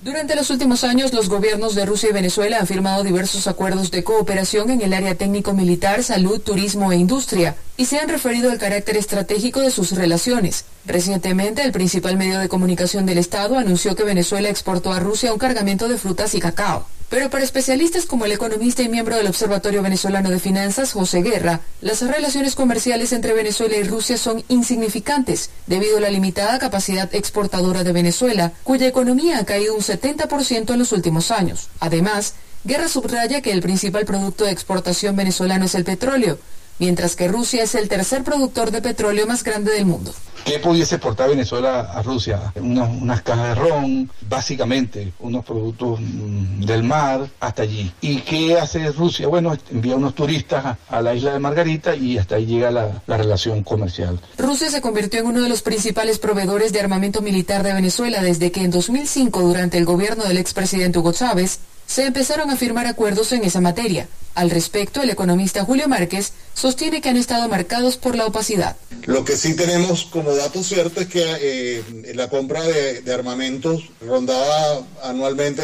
Durante 0.04 0.36
los 0.36 0.50
últimos 0.50 0.84
años, 0.84 1.13
los 1.13 1.30
gobiernos 1.30 1.76
de 1.76 1.86
Rusia 1.86 2.10
y 2.10 2.12
Venezuela 2.12 2.60
han 2.60 2.68
firmado 2.68 3.06
diversos 3.06 3.48
acuerdos 3.48 3.89
de 3.89 4.04
cooperación 4.04 4.70
en 4.70 4.82
el 4.82 4.92
área 4.92 5.16
técnico-militar, 5.16 6.04
salud, 6.04 6.42
turismo 6.42 6.92
e 6.92 6.98
industria, 6.98 7.56
y 7.78 7.86
se 7.86 8.00
han 8.00 8.10
referido 8.10 8.52
al 8.52 8.60
carácter 8.60 8.98
estratégico 8.98 9.62
de 9.62 9.72
sus 9.72 9.94
relaciones. 9.94 10.66
Recientemente, 10.86 11.63
el 11.63 11.72
principal 11.72 12.18
medio 12.18 12.39
de 12.39 12.50
comunicación 12.50 13.06
del 13.06 13.18
Estado 13.18 13.58
anunció 13.58 13.96
que 13.96 14.04
Venezuela 14.04 14.50
exportó 14.50 14.92
a 14.92 15.00
Rusia 15.00 15.32
un 15.32 15.39
cargamento 15.39 15.88
de 15.88 15.98
frutas 15.98 16.36
y 16.36 16.42
cacao. 16.42 16.86
Pero 17.13 17.30
para 17.30 17.43
especialistas 17.43 18.08
como 18.08 18.26
el 18.26 18.32
economista 18.32 18.82
y 18.82 18.89
miembro 18.89 19.15
del 19.15 19.28
Observatorio 19.28 19.84
Venezolano 19.84 20.32
de 20.32 20.39
Finanzas, 20.39 20.93
José 20.93 21.21
Guerra, 21.21 21.60
las 21.80 22.02
relaciones 22.02 22.56
comerciales 22.56 23.13
entre 23.13 23.34
Venezuela 23.34 23.78
y 23.78 23.84
Rusia 23.84 24.17
son 24.17 24.43
insignificantes 24.47 25.52
debido 25.67 25.97
a 25.97 25.99
la 25.99 26.10
limitada 26.10 26.58
capacidad 26.58 27.13
exportadora 27.13 27.84
de 27.84 27.91
Venezuela, 27.91 28.54
cuya 28.63 28.88
economía 28.88 29.38
ha 29.38 29.45
caído 29.45 29.76
un 29.76 29.82
70% 29.82 30.73
en 30.73 30.80
los 30.80 30.91
últimos 30.91 31.30
años. 31.30 31.69
Además, 31.80 32.34
Guerra 32.63 32.88
subraya 32.88 33.41
que 33.41 33.52
el 33.52 33.62
principal 33.62 34.06
producto 34.06 34.45
de 34.45 34.52
exportación 34.52 35.15
venezolano 35.15 35.65
es 35.65 35.76
el 35.76 35.84
petróleo, 35.84 36.39
mientras 36.80 37.16
que 37.16 37.28
Rusia 37.28 37.64
es 37.64 37.76
el 37.76 37.90
tercer 37.90 38.24
productor 38.24 38.72
de 38.72 38.82
petróleo 38.82 39.28
más 39.28 39.44
grande 39.44 39.72
del 39.72 39.86
mundo. 39.86 40.14
¿Qué 40.46 40.60
pudiese 40.60 40.96
exportar 40.96 41.30
Venezuela 41.30 41.92
a 41.94 42.02
Rusia? 42.02 42.52
Unas, 42.56 42.90
unas 42.90 43.22
cajas 43.22 43.50
de 43.50 43.56
ron, 43.56 44.12
básicamente, 44.28 45.14
unos 45.20 45.46
productos 45.46 46.02
mm, 46.02 46.66
del 46.66 46.84
mar 46.84 47.30
hasta 47.40 47.64
allí. 47.64 47.94
¿Y 48.02 48.18
qué 48.22 48.60
hace 48.60 48.92
Rusia? 48.92 49.28
Bueno, 49.30 49.56
envía 49.72 49.96
unos 49.96 50.16
turistas 50.16 50.66
a, 50.66 50.78
a 50.90 51.02
la 51.02 51.16
isla 51.16 51.32
de 51.32 51.40
Margarita 51.40 51.96
y 51.96 52.18
hasta 52.18 52.36
ahí 52.36 52.46
llega 52.46 52.72
la, 52.72 53.02
la, 53.08 53.18
relación 53.18 53.64
comercial. 53.64 54.20
Rusia 54.38 54.70
se 54.70 54.82
convirtió 54.82 55.22
en 55.22 55.28
uno 55.28 55.42
de 55.44 55.50
los 55.50 55.62
principales 55.62 56.20
proveedores 56.20 56.74
de 56.74 56.82
armamento 56.82 57.22
militar 57.22 57.64
de 57.64 57.72
Venezuela 57.72 58.22
desde 58.22 58.52
que 58.52 58.64
en 58.64 58.72
2005, 58.72 59.40
durante 59.40 59.78
el 59.78 59.86
gobierno 59.86 60.26
del 60.26 60.38
expresidente 60.38 61.00
Hugo 61.00 61.14
Chávez, 61.14 61.60
se 61.86 62.06
empezaron 62.06 62.50
a 62.50 62.58
firmar 62.58 62.88
acuerdos 62.88 63.32
en 63.32 63.43
esa 63.43 63.62
materia. 63.62 64.08
Al 64.36 64.50
respecto, 64.50 65.02
el 65.02 65.12
economista 65.12 65.63
Julio 65.63 65.88
Márquez 65.88 66.34
sostiene 66.56 67.02
que 67.02 67.10
han 67.10 67.17
estado 67.17 67.48
marcados 67.50 67.98
por 67.98 68.15
la 68.15 68.26
opacidad. 68.26 68.76
Lo 69.06 69.24
que 69.26 69.38
sí 69.38 69.56
tenemos 69.56 70.06
como 70.06 70.36
dato 70.36 70.63
cierto 70.63 71.02
es 71.02 71.08
que 71.08 71.24
eh, 71.24 72.13
la 72.15 72.30
compra 72.30 72.63
de, 72.63 73.02
de 73.02 73.13
armamentos 73.13 73.89
rondaba 74.02 74.82
anualmente 75.04 75.62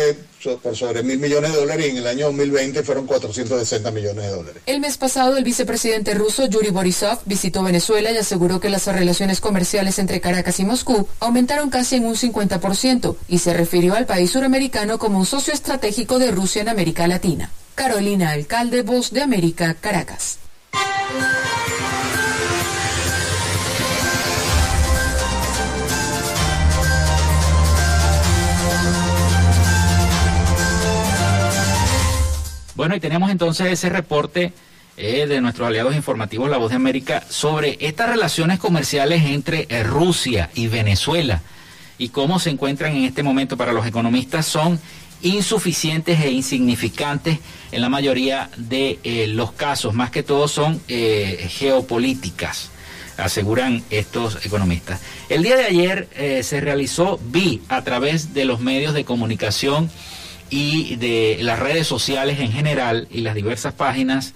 por 0.62 0.76
sobre 0.76 1.04
mil 1.04 1.20
millones 1.20 1.52
de 1.52 1.60
dólares 1.60 1.86
y 1.88 1.90
en 1.90 1.98
el 1.98 2.08
año 2.08 2.28
2020 2.28 2.84
fueron 2.84 3.06
460 3.06 3.92
millones 3.92 4.24
de 4.24 4.32
dólares. 4.32 4.62
El 4.66 4.80
mes 4.80 4.98
pasado, 4.98 5.38
el 5.38 5.44
vicepresidente 5.44 6.14
ruso 6.14 6.46
Yuri 6.46 6.70
Borisov 6.70 7.20
visitó 7.26 7.62
Venezuela 7.62 8.12
y 8.12 8.18
aseguró 8.18 8.60
que 8.60 8.70
las 8.70 8.88
relaciones 8.88 9.42
comerciales 9.42 10.00
entre 10.00 10.22
Caracas 10.22 10.60
y 10.60 10.66
Moscú 10.66 11.08
aumentaron 11.20 11.70
casi 11.70 11.98
en 11.98 12.06
un 12.06 12.16
50% 12.16 13.16
y 13.28 13.40
se 13.40 13.54
refirió 13.54 13.96
al 13.96 14.06
país 14.06 14.32
suramericano 14.32 14.98
como 14.98 15.20
un 15.20 15.26
socio 15.26 15.54
estratégico 15.54 16.20
de 16.20 16.32
Rusia 16.32 16.62
en 16.62 16.70
América 16.70 17.08
Latina. 17.08 17.52
Carolina 17.76 18.32
Alcalde, 18.32 18.82
Voz 18.82 19.12
de 19.12 19.22
América, 19.22 19.76
Caracas. 19.80 20.40
Bueno, 32.80 32.96
y 32.96 33.02
tenemos 33.02 33.30
entonces 33.30 33.68
ese 33.74 33.90
reporte 33.90 34.54
eh, 34.96 35.28
de 35.28 35.42
nuestros 35.42 35.68
aliados 35.68 35.94
informativos 35.98 36.50
La 36.50 36.56
Voz 36.56 36.70
de 36.70 36.78
América 36.78 37.22
sobre 37.28 37.78
estas 37.82 38.08
relaciones 38.08 38.58
comerciales 38.58 39.26
entre 39.26 39.68
eh, 39.68 39.84
Rusia 39.84 40.50
y 40.56 40.68
Venezuela 40.68 41.42
y 41.98 42.08
cómo 42.08 42.40
se 42.40 42.52
encuentran 42.52 42.96
en 42.96 43.04
este 43.04 43.22
momento 43.22 43.58
para 43.58 43.74
los 43.74 43.86
economistas 43.86 44.46
son 44.46 44.80
insuficientes 45.22 46.22
e 46.22 46.32
insignificantes 46.32 47.40
en 47.74 47.82
la 47.82 47.90
mayoría 47.90 48.50
de 48.56 48.98
eh, 49.04 49.28
los 49.28 49.52
casos, 49.52 49.94
más 49.94 50.10
que 50.10 50.24
todo 50.24 50.48
son 50.48 50.80
geopolíticas, 50.88 52.70
aseguran 53.18 53.84
estos 53.90 54.46
economistas. 54.46 55.02
El 55.28 55.44
día 55.44 55.58
de 55.58 55.66
ayer 55.66 56.08
se 56.44 56.62
realizó, 56.62 57.20
vi 57.26 57.62
a 57.68 57.82
través 57.84 58.34
de 58.34 58.46
los 58.46 58.62
medios 58.62 58.94
de 58.94 59.04
comunicación, 59.04 59.92
y 60.50 60.96
de 60.96 61.40
las 61.42 61.60
redes 61.60 61.88
sociales 61.88 62.40
en 62.40 62.52
general 62.52 63.08
y 63.12 63.22
las 63.22 63.36
diversas 63.36 63.74
páginas 63.74 64.34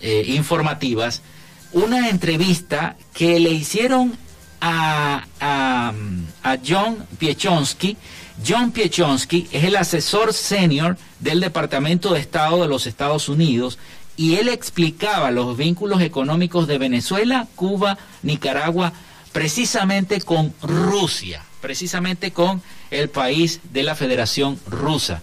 eh, 0.00 0.24
informativas 0.28 1.22
una 1.72 2.08
entrevista 2.08 2.96
que 3.14 3.40
le 3.40 3.50
hicieron 3.50 4.16
a, 4.60 5.26
a, 5.40 5.92
a 6.42 6.58
John 6.66 7.04
Piechonsky. 7.18 7.96
John 8.46 8.72
Piechonsky 8.72 9.48
es 9.52 9.64
el 9.64 9.76
asesor 9.76 10.32
senior 10.32 10.96
del 11.20 11.40
Departamento 11.40 12.12
de 12.12 12.20
Estado 12.20 12.62
de 12.62 12.68
los 12.68 12.86
Estados 12.86 13.28
Unidos 13.28 13.78
y 14.16 14.36
él 14.36 14.48
explicaba 14.48 15.30
los 15.30 15.56
vínculos 15.56 16.02
económicos 16.02 16.66
de 16.66 16.78
Venezuela, 16.78 17.48
Cuba, 17.54 17.96
Nicaragua, 18.22 18.92
precisamente 19.32 20.20
con 20.20 20.52
Rusia, 20.62 21.42
precisamente 21.62 22.32
con 22.32 22.62
el 22.90 23.08
país 23.08 23.60
de 23.72 23.82
la 23.82 23.94
Federación 23.94 24.60
Rusa 24.68 25.22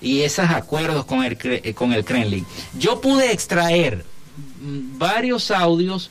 y 0.00 0.20
esos 0.20 0.50
acuerdos 0.50 1.04
con 1.04 1.24
el, 1.24 1.36
eh, 1.42 1.74
con 1.74 1.92
el 1.92 2.04
Kremlin. 2.04 2.46
Yo 2.78 3.00
pude 3.00 3.32
extraer 3.32 4.04
varios 4.60 5.50
audios 5.50 6.10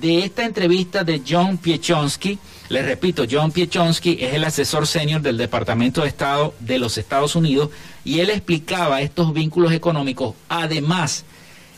de 0.00 0.24
esta 0.24 0.44
entrevista 0.44 1.04
de 1.04 1.22
John 1.26 1.58
Piechonsky. 1.58 2.38
Les 2.68 2.84
repito, 2.84 3.24
John 3.28 3.50
Piechonsky 3.50 4.18
es 4.20 4.34
el 4.34 4.44
asesor 4.44 4.86
senior 4.86 5.20
del 5.20 5.36
Departamento 5.36 6.02
de 6.02 6.08
Estado 6.08 6.54
de 6.60 6.78
los 6.78 6.98
Estados 6.98 7.34
Unidos 7.34 7.70
y 8.04 8.20
él 8.20 8.30
explicaba 8.30 9.00
estos 9.00 9.32
vínculos 9.32 9.72
económicos. 9.72 10.34
Además, 10.48 11.24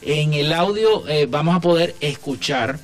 en 0.02 0.34
el 0.34 0.52
audio 0.52 1.08
eh, 1.08 1.26
vamos 1.26 1.56
a 1.56 1.60
poder 1.60 1.94
escuchar 2.00 2.78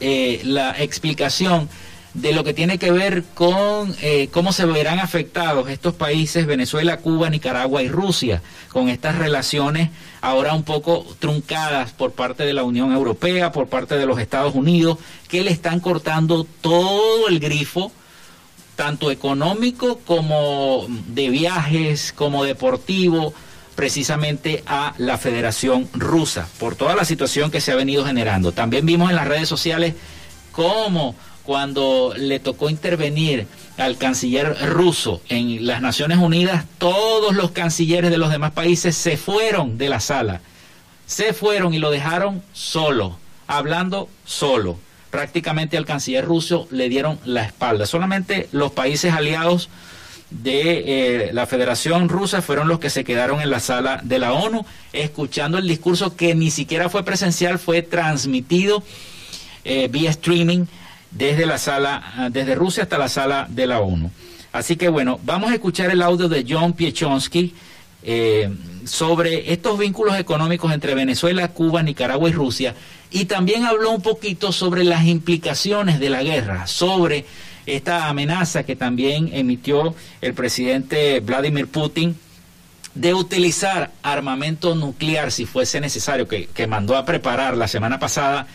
eh, 0.00 0.40
la 0.44 0.70
explicación 0.82 1.68
de 2.14 2.32
lo 2.32 2.44
que 2.44 2.54
tiene 2.54 2.78
que 2.78 2.92
ver 2.92 3.24
con 3.34 3.94
eh, 4.00 4.28
cómo 4.30 4.52
se 4.52 4.64
verán 4.64 5.00
afectados 5.00 5.68
estos 5.68 5.94
países, 5.94 6.46
Venezuela, 6.46 6.98
Cuba, 6.98 7.28
Nicaragua 7.28 7.82
y 7.82 7.88
Rusia, 7.88 8.40
con 8.72 8.88
estas 8.88 9.18
relaciones 9.18 9.90
ahora 10.20 10.54
un 10.54 10.62
poco 10.62 11.04
truncadas 11.18 11.90
por 11.90 12.12
parte 12.12 12.44
de 12.44 12.54
la 12.54 12.62
Unión 12.62 12.92
Europea, 12.92 13.50
por 13.50 13.66
parte 13.66 13.98
de 13.98 14.06
los 14.06 14.20
Estados 14.20 14.54
Unidos, 14.54 14.98
que 15.28 15.42
le 15.42 15.50
están 15.50 15.80
cortando 15.80 16.46
todo 16.60 17.28
el 17.28 17.40
grifo, 17.40 17.90
tanto 18.76 19.10
económico 19.10 19.98
como 20.06 20.86
de 21.08 21.28
viajes, 21.30 22.12
como 22.12 22.44
deportivo, 22.44 23.34
precisamente 23.74 24.62
a 24.66 24.94
la 24.98 25.18
Federación 25.18 25.88
Rusa, 25.92 26.48
por 26.60 26.76
toda 26.76 26.94
la 26.94 27.04
situación 27.04 27.50
que 27.50 27.60
se 27.60 27.72
ha 27.72 27.76
venido 27.76 28.04
generando. 28.04 28.52
También 28.52 28.86
vimos 28.86 29.10
en 29.10 29.16
las 29.16 29.26
redes 29.26 29.48
sociales 29.48 29.94
cómo 30.52 31.16
cuando 31.44 32.14
le 32.16 32.40
tocó 32.40 32.70
intervenir 32.70 33.46
al 33.76 33.98
canciller 33.98 34.56
ruso 34.70 35.20
en 35.28 35.66
las 35.66 35.82
Naciones 35.82 36.18
Unidas, 36.18 36.64
todos 36.78 37.34
los 37.34 37.50
cancilleres 37.50 38.10
de 38.10 38.18
los 38.18 38.30
demás 38.30 38.52
países 38.52 38.96
se 38.96 39.16
fueron 39.16 39.78
de 39.78 39.88
la 39.88 40.00
sala. 40.00 40.40
Se 41.06 41.32
fueron 41.34 41.74
y 41.74 41.78
lo 41.78 41.90
dejaron 41.90 42.42
solo, 42.52 43.18
hablando 43.46 44.08
solo. 44.24 44.78
Prácticamente 45.10 45.76
al 45.76 45.84
canciller 45.84 46.24
ruso 46.24 46.66
le 46.70 46.88
dieron 46.88 47.20
la 47.24 47.44
espalda. 47.44 47.86
Solamente 47.86 48.48
los 48.52 48.72
países 48.72 49.12
aliados 49.12 49.68
de 50.30 51.28
eh, 51.28 51.30
la 51.32 51.46
Federación 51.46 52.08
Rusa 52.08 52.42
fueron 52.42 52.66
los 52.66 52.80
que 52.80 52.90
se 52.90 53.04
quedaron 53.04 53.40
en 53.40 53.50
la 53.50 53.60
sala 53.60 54.00
de 54.02 54.18
la 54.18 54.32
ONU, 54.32 54.64
escuchando 54.92 55.58
el 55.58 55.68
discurso 55.68 56.16
que 56.16 56.34
ni 56.34 56.50
siquiera 56.50 56.88
fue 56.88 57.04
presencial, 57.04 57.58
fue 57.58 57.82
transmitido 57.82 58.82
eh, 59.64 59.88
vía 59.88 60.10
streaming 60.10 60.64
desde 61.14 61.46
la 61.46 61.58
sala, 61.58 62.12
ah, 62.16 62.28
desde 62.30 62.54
Rusia 62.54 62.82
hasta 62.82 62.98
la 62.98 63.08
sala 63.08 63.46
de 63.48 63.66
la 63.66 63.80
ONU. 63.80 64.10
Así 64.52 64.76
que 64.76 64.88
bueno, 64.88 65.18
vamos 65.24 65.50
a 65.50 65.54
escuchar 65.54 65.90
el 65.90 66.02
audio 66.02 66.28
de 66.28 66.44
John 66.48 66.74
Piechonsky 66.74 67.54
eh, 68.02 68.50
sobre 68.84 69.52
estos 69.52 69.78
vínculos 69.78 70.16
económicos 70.18 70.72
entre 70.72 70.94
Venezuela, 70.94 71.48
Cuba, 71.48 71.82
Nicaragua 71.82 72.28
y 72.28 72.32
Rusia. 72.32 72.74
Y 73.10 73.24
también 73.24 73.64
habló 73.64 73.90
un 73.90 74.02
poquito 74.02 74.52
sobre 74.52 74.84
las 74.84 75.06
implicaciones 75.06 76.00
de 76.00 76.10
la 76.10 76.22
guerra, 76.22 76.66
sobre 76.66 77.24
esta 77.66 78.08
amenaza 78.08 78.64
que 78.64 78.76
también 78.76 79.30
emitió 79.32 79.94
el 80.20 80.34
presidente 80.34 81.20
Vladimir 81.20 81.68
Putin 81.68 82.16
de 82.94 83.14
utilizar 83.14 83.90
armamento 84.02 84.74
nuclear 84.74 85.32
si 85.32 85.46
fuese 85.46 85.80
necesario, 85.80 86.28
que, 86.28 86.46
que 86.46 86.66
mandó 86.66 86.96
a 86.96 87.04
preparar 87.04 87.56
la 87.56 87.66
semana 87.66 87.98
pasada 87.98 88.46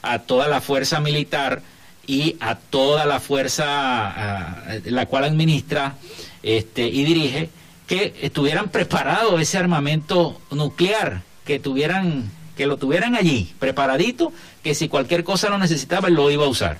a 0.00 0.20
toda 0.20 0.48
la 0.48 0.60
fuerza 0.60 1.00
militar 1.00 1.62
y 2.06 2.36
a 2.40 2.56
toda 2.56 3.06
la 3.06 3.20
fuerza 3.20 4.64
la 4.84 5.06
cual 5.06 5.24
administra 5.24 5.96
este, 6.42 6.86
y 6.86 7.04
dirige, 7.04 7.50
que 7.86 8.14
estuvieran 8.22 8.70
preparados 8.70 9.40
ese 9.40 9.58
armamento 9.58 10.40
nuclear, 10.50 11.22
que 11.44 11.58
tuvieran, 11.58 12.30
que 12.56 12.66
lo 12.66 12.76
tuvieran 12.76 13.14
allí, 13.14 13.54
preparadito, 13.58 14.32
que 14.62 14.74
si 14.74 14.88
cualquier 14.88 15.24
cosa 15.24 15.48
lo 15.50 15.58
necesitaba, 15.58 16.08
lo 16.08 16.30
iba 16.30 16.44
a 16.44 16.48
usar. 16.48 16.78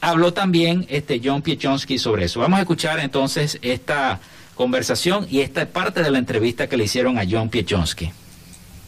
Habló 0.00 0.32
también 0.32 0.86
este 0.88 1.20
John 1.22 1.42
Piechonsky 1.42 1.98
sobre 1.98 2.24
eso. 2.24 2.40
Vamos 2.40 2.58
a 2.58 2.62
escuchar 2.62 3.00
entonces 3.00 3.58
esta 3.62 4.20
conversación 4.54 5.26
y 5.30 5.40
esta 5.40 5.66
parte 5.66 6.02
de 6.02 6.10
la 6.10 6.18
entrevista 6.18 6.68
que 6.68 6.76
le 6.76 6.84
hicieron 6.84 7.18
a 7.18 7.24
John 7.28 7.48
Piechonsky. 7.48 8.12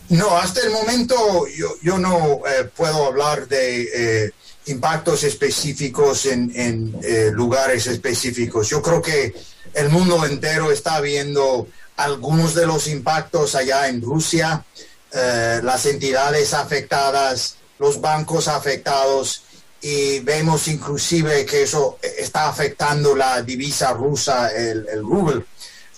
No, 0.09 0.37
hasta 0.37 0.61
el 0.61 0.70
momento 0.70 1.14
yo, 1.57 1.68
yo 1.83 1.98
no 1.98 2.40
eh, 2.46 2.64
puedo 2.76 3.07
hablar 3.07 3.48
de 3.48 4.26
eh, 4.26 4.33
impactos 4.66 5.25
específicos 5.25 6.27
en, 6.27 6.94
eh, 7.03 7.31
lugares 7.33 7.87
específicos. 7.87 8.68
Yo 8.68 8.81
creo 8.83 9.03
que 9.03 9.35
el 9.75 9.88
mundo 9.88 10.25
entero 10.25 10.70
está 10.70 11.01
viendo 11.01 11.67
algunos 11.96 12.54
de 12.54 12.67
los 12.67 12.87
impactos 12.87 13.54
allá 13.54 13.88
en 13.88 14.00
Rusia, 14.00 14.65
eh, 15.13 15.60
las 15.63 15.87
entidades 15.87 16.54
afectadas, 16.54 17.56
los 17.79 18.00
bancos 18.00 18.48
afectados 18.48 19.42
y 19.81 20.21
vemos 20.21 20.69
inclusive 20.69 21.44
que 21.44 21.63
eso 21.63 21.98
está 22.02 22.48
afectando 22.48 23.17
la 23.17 23.42
divisa 23.42 23.92
rusa, 23.92 24.48
el, 24.50 24.87
el 24.88 25.00
rubel. 25.00 25.44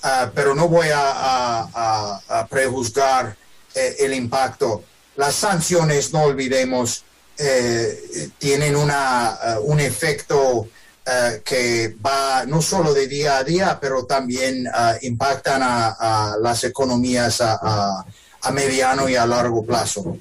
Ah, 0.03 0.31
pero 0.35 0.55
no 0.55 0.69
voy 0.69 0.89
a 0.93 2.47
prejuzgar 2.51 3.37
eh, 3.75 3.97
el 4.01 4.15
impacto. 4.15 4.85
Las 5.17 5.35
sanciones, 5.35 6.13
no 6.13 6.23
olvidemos, 6.23 7.05
eh, 7.37 8.31
tienen 8.39 8.77
una, 8.77 9.39
eh, 9.43 9.57
un 9.63 9.81
efecto 9.81 10.69
eh, 11.05 11.43
que 11.45 11.97
va 12.05 12.45
no 12.47 12.63
solo 12.63 12.95
de 12.95 13.07
día 13.07 13.39
a 13.39 13.45
día, 13.45 13.79
pero 13.81 14.07
también 14.07 14.67
impactan 15.03 15.61
a, 15.63 16.37
las 16.41 16.65
economías 16.65 17.41
a, 17.41 18.05
mediano 18.53 19.09
y 19.09 19.17
a 19.17 19.27
largo 19.27 19.65
plazo. 19.65 20.19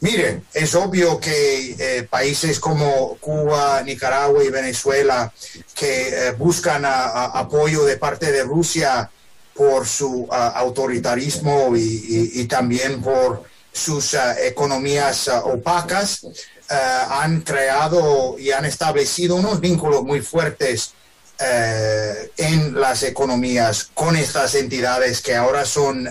Mire, 0.00 0.42
es 0.52 0.74
obvio 0.74 1.18
que 1.18 2.06
países 2.10 2.58
como 2.58 3.16
Cuba, 3.20 3.82
Nicaragua 3.82 4.42
y 4.44 4.50
Venezuela, 4.50 5.32
que 5.74 6.34
buscan 6.36 6.84
apoyo 6.84 7.84
de 7.84 7.96
parte 7.96 8.32
de 8.32 8.42
Rusia, 8.42 9.10
por 9.54 9.86
su 9.86 10.26
autoritarismo 10.30 11.76
y, 11.76 12.44
también 12.46 13.02
por 13.02 13.44
sus 13.72 14.14
economías 14.42 15.28
opacas, 15.28 16.26
han 16.68 17.40
creado 17.40 18.36
y 18.38 18.50
han 18.50 18.64
establecido 18.64 19.36
unos 19.36 19.60
vínculos 19.60 20.02
muy 20.04 20.20
fuertes 20.20 20.92
en 21.38 22.80
las 22.80 23.02
economías 23.02 23.90
con 23.94 24.16
estas 24.16 24.54
entidades 24.54 25.20
que 25.20 25.34
ahora 25.34 25.64
son, 25.64 26.08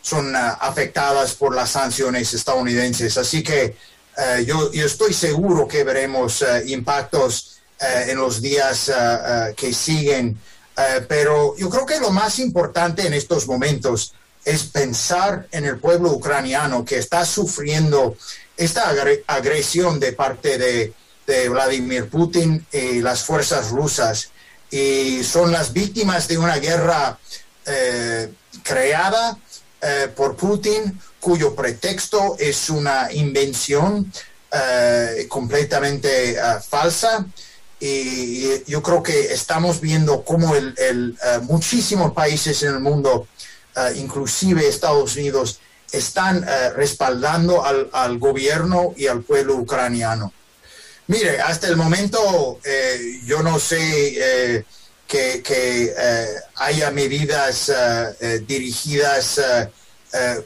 son 0.00 0.36
afectadas 0.36 1.34
por 1.34 1.54
las 1.54 1.70
sanciones 1.70 2.32
estadounidenses. 2.32 3.16
Así 3.18 3.42
que 3.42 3.76
yo, 4.46 4.72
yo, 4.72 4.86
estoy 4.86 5.12
seguro 5.12 5.66
que 5.66 5.84
veremos 5.84 6.44
impactos 6.66 7.56
eh, 7.78 8.06
en 8.08 8.16
los 8.16 8.40
días 8.40 8.88
eh, 8.88 8.94
eh, 8.96 9.54
que 9.54 9.74
siguen. 9.74 10.38
pero 11.08 11.56
yo 11.56 11.70
creo 11.70 11.86
que 11.86 12.00
lo 12.00 12.10
más 12.10 12.38
importante 12.38 13.06
en 13.06 13.14
estos 13.14 13.46
momentos 13.46 14.12
es 14.46 14.62
pensar 14.64 15.46
en 15.50 15.66
el 15.66 15.78
pueblo 15.78 16.12
ucraniano 16.12 16.84
que 16.84 16.96
está 16.96 17.26
sufriendo 17.26 18.16
esta 18.56 18.94
agresión 19.26 20.00
de 20.00 20.12
parte 20.12 20.56
de, 20.56 20.94
Vladimir 21.50 22.08
Putin 22.08 22.64
y 22.70 23.00
las 23.00 23.24
fuerzas 23.24 23.70
rusas. 23.70 24.30
Y 24.70 25.24
son 25.24 25.50
las 25.50 25.72
víctimas 25.72 26.28
de 26.28 26.38
una 26.38 26.58
guerra 26.58 27.18
creada 28.62 29.36
por 30.14 30.36
Putin, 30.36 31.00
cuyo 31.18 31.56
pretexto 31.56 32.36
es 32.38 32.70
una 32.70 33.12
invención 33.12 34.12
completamente 35.28 36.36
falsa 36.68 37.26
y 37.78 38.64
yo 38.70 38.82
creo 38.82 39.02
que 39.02 39.32
estamos 39.32 39.80
viendo 39.80 40.24
cómo 40.24 40.54
el, 40.54 40.74
eh, 40.78 41.38
muchísimos 41.42 42.12
países 42.12 42.62
en 42.62 42.74
el 42.74 42.80
mundo, 42.80 43.28
uh, 43.76 43.96
inclusive 43.96 44.66
Estados 44.66 45.16
Unidos, 45.16 45.60
están 45.92 46.42
uh, 46.42 46.74
respaldando 46.74 47.64
al, 47.64 48.18
gobierno 48.18 48.94
y 48.96 49.06
al 49.06 49.22
pueblo 49.22 49.56
ucraniano. 49.56 50.32
Mire, 51.08 51.40
hasta 51.40 51.68
el 51.68 51.76
momento 51.76 52.58
eh, 52.64 53.20
yo 53.24 53.40
no 53.40 53.60
sé 53.60 54.64
que, 55.06 55.94
haya 56.56 56.90
medidas 56.90 57.72
dirigidas 58.44 59.40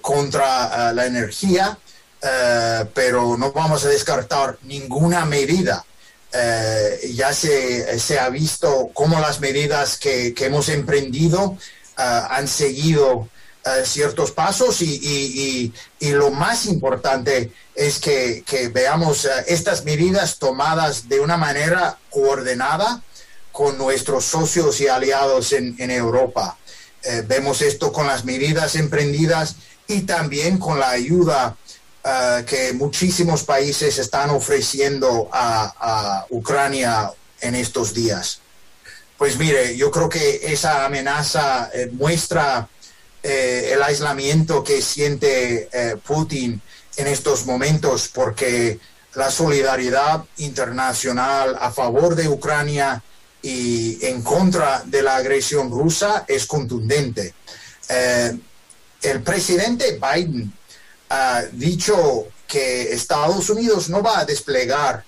contra 0.02 0.92
la 0.92 1.06
energía, 1.06 1.78
pero 2.92 3.38
no 3.38 3.52
vamos 3.52 3.86
a 3.86 3.88
descartar 3.88 4.58
ninguna 4.64 5.24
medida 5.24 5.82
eh, 6.32 7.10
ya 7.14 7.32
se, 7.32 8.18
ha 8.20 8.28
visto 8.28 8.90
cómo 8.94 9.18
las 9.18 9.40
medidas 9.40 9.98
que, 9.98 10.32
hemos 10.38 10.68
emprendido 10.68 11.56
han 12.00 12.48
seguido 12.48 13.10
uh, 13.18 13.28
ciertos 13.84 14.32
pasos 14.32 14.80
y, 14.82 15.72
lo 16.00 16.30
más 16.30 16.66
importante 16.66 17.52
es 17.74 17.98
que, 17.98 18.44
veamos 18.72 19.24
uh, 19.24 19.28
estas 19.46 19.84
medidas 19.84 20.38
tomadas 20.38 21.08
de 21.08 21.20
una 21.20 21.36
manera 21.36 21.98
coordinada 22.10 23.02
con 23.52 23.76
nuestros 23.76 24.24
socios 24.24 24.80
y 24.80 24.88
aliados 24.88 25.52
en, 25.52 25.90
Europa. 25.90 26.56
Eh, 27.02 27.24
vemos 27.26 27.62
esto 27.62 27.92
con 27.92 28.06
las 28.06 28.24
medidas 28.24 28.76
emprendidas 28.76 29.56
y 29.88 30.02
también 30.02 30.58
con 30.58 30.78
la 30.78 30.90
ayuda 30.90 31.56
que 32.46 32.72
muchísimos 32.72 33.44
países 33.44 33.98
están 33.98 34.30
ofreciendo 34.30 35.28
a, 35.32 36.24
Ucrania 36.30 37.12
en 37.42 37.54
estos 37.54 37.92
días. 37.92 38.40
Pues 39.20 39.36
mire, 39.36 39.76
yo 39.76 39.90
creo 39.90 40.08
que 40.08 40.40
esa 40.44 40.86
amenaza 40.86 41.68
eh, 41.74 41.90
muestra 41.92 42.66
eh, 43.22 43.72
el 43.74 43.82
aislamiento 43.82 44.64
que 44.64 44.80
siente 44.80 45.68
eh, 45.70 45.96
Putin 46.02 46.62
en 46.96 47.06
estos 47.06 47.44
momentos 47.44 48.08
porque 48.08 48.80
la 49.12 49.30
solidaridad 49.30 50.24
internacional 50.38 51.54
a 51.60 51.70
favor 51.70 52.14
de 52.14 52.28
Ucrania 52.28 53.02
y 53.42 54.02
en 54.06 54.22
contra 54.22 54.84
de 54.86 55.02
la 55.02 55.16
agresión 55.16 55.70
rusa 55.70 56.24
es 56.26 56.46
contundente. 56.46 57.34
el 59.02 59.22
presidente 59.22 60.00
Biden 60.00 60.50
ha 61.10 61.42
dicho 61.52 62.28
que 62.46 62.94
Estados 62.94 63.50
Unidos 63.50 63.90
no 63.90 64.02
va 64.02 64.20
a 64.20 64.24
desplegar 64.24 65.04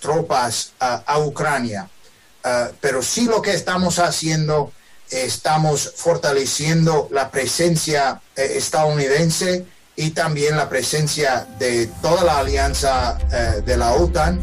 tropas 0.00 0.72
a 0.78 1.18
Ucrania, 1.18 1.88
eh, 2.44 2.68
pero 2.80 3.02
sí 3.02 3.26
lo 3.26 3.42
que 3.42 3.52
estamos 3.52 3.98
haciendo, 3.98 4.72
estamos 5.10 5.92
fortaleciendo 5.96 7.08
la 7.10 7.30
presencia 7.30 8.20
eh, 8.36 8.52
estadounidense 8.56 9.66
y 9.96 10.10
también 10.10 10.56
la 10.56 10.68
presencia 10.68 11.46
de 11.58 11.86
toda 12.00 12.24
la 12.24 12.38
alianza 12.38 13.18
de 13.66 13.76
la 13.76 13.92
OTAN. 13.92 14.40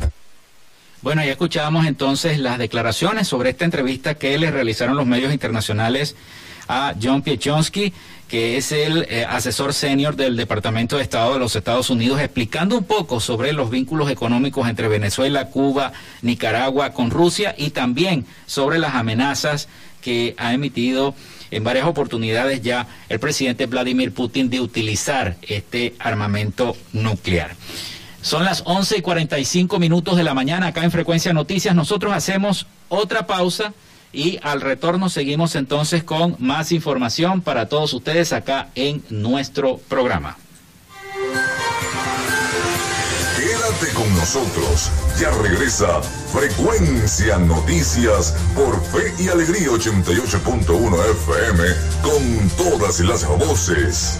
Bueno, 1.02 1.24
ya 1.24 1.32
escuchábamos 1.32 1.88
entonces 1.88 2.38
las 2.38 2.60
declaraciones 2.60 3.28
sobre 3.28 3.52
esta 3.52 3.66
entrevista 3.66 4.16
que 4.16 4.38
le 4.38 4.52
realizaron 4.52 4.98
los 4.98 5.08
medios 5.08 5.34
internacionales 5.34 6.16
a 6.68 6.93
John 7.01 7.22
Piechonsky 7.22 7.93
que 8.28 8.57
es 8.57 8.72
el 8.72 9.07
eh, 9.09 9.26
asesor 9.28 9.74
senior 9.74 10.15
del 10.15 10.36
Departamento 10.36 10.97
de 10.97 11.03
Estado 11.03 11.34
de 11.34 11.39
los 11.39 11.55
Estados 11.55 11.89
Unidos, 11.89 12.20
explicando 12.20 12.78
un 12.78 12.84
poco 12.84 13.20
sobre 13.20 13.53
los 13.53 13.70
vínculos 13.70 14.09
económicos 14.09 14.68
entre 14.68 14.89
Venezuela, 14.89 15.49
Cuba, 15.49 15.93
Nicaragua, 16.22 16.91
con 16.91 17.09
Rusia 17.09 17.55
y 17.57 17.70
también 17.70 18.26
sobre 18.45 18.80
las 18.80 18.95
amenazas 18.95 19.70
que 20.01 20.36
ha 20.38 20.53
emitido 20.53 21.15
en 21.51 21.63
varias 21.63 21.88
oportunidades 21.88 22.61
ya 22.61 22.88
el 23.07 23.20
presidente 23.20 23.65
Vladimir 23.65 24.13
Putin 24.13 24.49
de 24.49 24.59
utilizar 24.59 25.38
este 25.41 25.95
armamento 25.99 26.76
nuclear. 26.91 27.55
Son 28.22 28.43
las 28.43 28.63
11 28.65 28.97
y 28.97 29.01
45 29.01 29.80
minutos 29.80 30.18
de 30.18 30.24
la 30.24 30.34
mañana 30.34 30.68
acá 30.68 30.84
en 30.84 30.91
Frecuencia 30.91 31.32
Noticias. 31.32 31.74
Nosotros 31.76 32.11
hacemos 32.13 32.68
otra 32.89 33.26
pausa 33.26 33.74
y 34.14 34.39
al 34.41 34.62
retorno 34.62 35.10
seguimos 35.10 35.55
entonces 35.55 36.03
con 36.03 36.36
más 36.39 36.72
información 36.72 37.41
para 37.41 37.68
todos 37.68 37.93
ustedes 37.93 38.34
acá 38.34 38.70
en 38.76 39.03
nuestro 39.10 39.78
programa. 39.78 40.38
Quédate 43.38 43.93
con 43.93 44.14
nosotros. 44.16 44.91
Ya 45.20 45.30
regresa 45.41 46.01
Frecuencia 46.01 47.38
Noticias 47.38 48.36
por 48.55 48.82
Fe 48.86 49.14
y 49.24 49.30
Alegría 49.30 49.70
88.1 49.70 51.12
FM 51.12 51.64
con 52.01 52.49
todas 52.58 52.99
las 53.01 53.28
voces. 53.28 54.20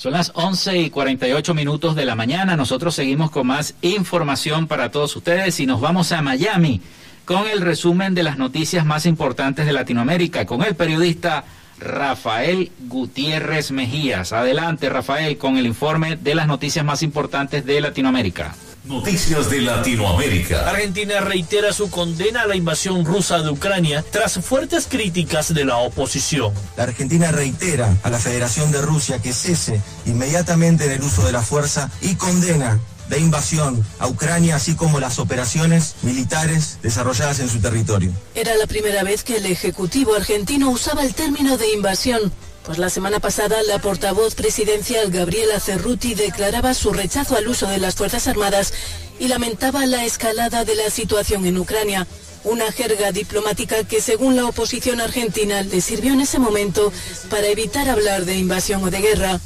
Son 0.00 0.14
las 0.14 0.32
11 0.34 0.78
y 0.78 0.88
48 0.88 1.52
minutos 1.52 1.94
de 1.94 2.06
la 2.06 2.14
mañana. 2.14 2.56
Nosotros 2.56 2.94
seguimos 2.94 3.30
con 3.30 3.46
más 3.46 3.74
información 3.82 4.66
para 4.66 4.90
todos 4.90 5.14
ustedes 5.14 5.60
y 5.60 5.66
nos 5.66 5.82
vamos 5.82 6.10
a 6.12 6.22
Miami 6.22 6.80
con 7.26 7.46
el 7.46 7.60
resumen 7.60 8.14
de 8.14 8.22
las 8.22 8.38
noticias 8.38 8.86
más 8.86 9.04
importantes 9.04 9.66
de 9.66 9.74
Latinoamérica 9.74 10.46
con 10.46 10.62
el 10.62 10.74
periodista 10.74 11.44
Rafael 11.78 12.72
Gutiérrez 12.88 13.72
Mejías. 13.72 14.32
Adelante, 14.32 14.88
Rafael, 14.88 15.36
con 15.36 15.58
el 15.58 15.66
informe 15.66 16.16
de 16.16 16.34
las 16.34 16.46
noticias 16.46 16.82
más 16.82 17.02
importantes 17.02 17.66
de 17.66 17.82
Latinoamérica. 17.82 18.54
Noticias 18.84 19.50
de 19.50 19.60
Latinoamérica. 19.60 20.68
Argentina 20.70 21.20
reitera 21.20 21.70
su 21.72 21.90
condena 21.90 22.42
a 22.42 22.46
la 22.46 22.56
invasión 22.56 23.04
rusa 23.04 23.40
de 23.40 23.50
Ucrania 23.50 24.02
tras 24.10 24.34
fuertes 24.42 24.86
críticas 24.88 25.52
de 25.52 25.66
la 25.66 25.76
oposición. 25.76 26.54
La 26.78 26.84
Argentina 26.84 27.30
reitera 27.30 27.94
a 28.02 28.08
la 28.08 28.18
Federación 28.18 28.72
de 28.72 28.80
Rusia 28.80 29.20
que 29.20 29.34
cese 29.34 29.82
inmediatamente 30.06 30.86
en 30.86 30.92
el 30.92 31.02
uso 31.02 31.24
de 31.26 31.32
la 31.32 31.42
fuerza 31.42 31.90
y 32.00 32.14
condena 32.14 32.80
la 33.10 33.18
invasión 33.18 33.84
a 33.98 34.06
Ucrania, 34.06 34.56
así 34.56 34.74
como 34.74 34.98
las 34.98 35.18
operaciones 35.18 35.96
militares 36.02 36.78
desarrolladas 36.80 37.40
en 37.40 37.50
su 37.50 37.60
territorio. 37.60 38.12
Era 38.34 38.54
la 38.54 38.66
primera 38.66 39.02
vez 39.02 39.24
que 39.24 39.36
el 39.36 39.46
Ejecutivo 39.46 40.14
argentino 40.14 40.70
usaba 40.70 41.02
el 41.02 41.12
término 41.12 41.58
de 41.58 41.72
invasión 41.72 42.32
Pues 42.64 42.78
la 42.78 42.90
semana 42.90 43.20
pasada 43.20 43.62
la 43.62 43.78
portavoz 43.78 44.34
presidencial 44.34 45.10
Gabriela 45.10 45.58
Cerruti 45.60 46.14
declaraba 46.14 46.74
su 46.74 46.92
rechazo 46.92 47.36
al 47.36 47.48
uso 47.48 47.66
de 47.66 47.78
las 47.78 47.94
Fuerzas 47.94 48.28
Armadas 48.28 48.72
y 49.18 49.28
lamentaba 49.28 49.86
la 49.86 50.04
escalada 50.04 50.64
de 50.64 50.74
la 50.74 50.90
situación 50.90 51.46
en 51.46 51.58
Ucrania. 51.58 52.06
Una 52.44 52.70
jerga 52.70 53.12
diplomática 53.12 53.84
que 53.84 54.00
según 54.00 54.36
la 54.36 54.46
oposición 54.46 55.00
argentina 55.00 55.62
le 55.62 55.80
sirvió 55.80 56.12
en 56.12 56.20
ese 56.20 56.38
momento 56.38 56.92
para 57.28 57.46
evitar 57.48 57.88
hablar 57.88 58.24
de 58.24 58.36
invasión 58.36 58.84
o 58.84 58.90
de 58.90 59.00
guerra 59.00 59.40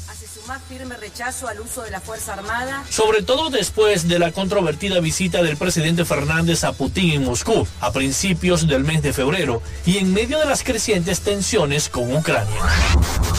más 0.47 0.61
firme 0.69 0.95
rechazo 0.97 1.47
al 1.47 1.59
uso 1.59 1.81
de 1.81 1.91
la 1.91 2.01
Fuerza 2.01 2.33
Armada. 2.33 2.83
Sobre 2.89 3.23
todo 3.23 3.49
después 3.49 4.07
de 4.07 4.19
la 4.19 4.31
controvertida 4.31 4.99
visita 4.99 5.41
del 5.41 5.57
presidente 5.57 6.05
Fernández 6.05 6.63
a 6.63 6.73
Putin 6.73 7.11
en 7.11 7.25
Moscú 7.25 7.67
a 7.79 7.91
principios 7.91 8.67
del 8.67 8.83
mes 8.83 9.01
de 9.01 9.13
febrero 9.13 9.61
y 9.85 9.97
en 9.97 10.13
medio 10.13 10.39
de 10.39 10.45
las 10.45 10.63
crecientes 10.63 11.21
tensiones 11.21 11.89
con 11.89 12.15
Ucrania. 12.15 12.61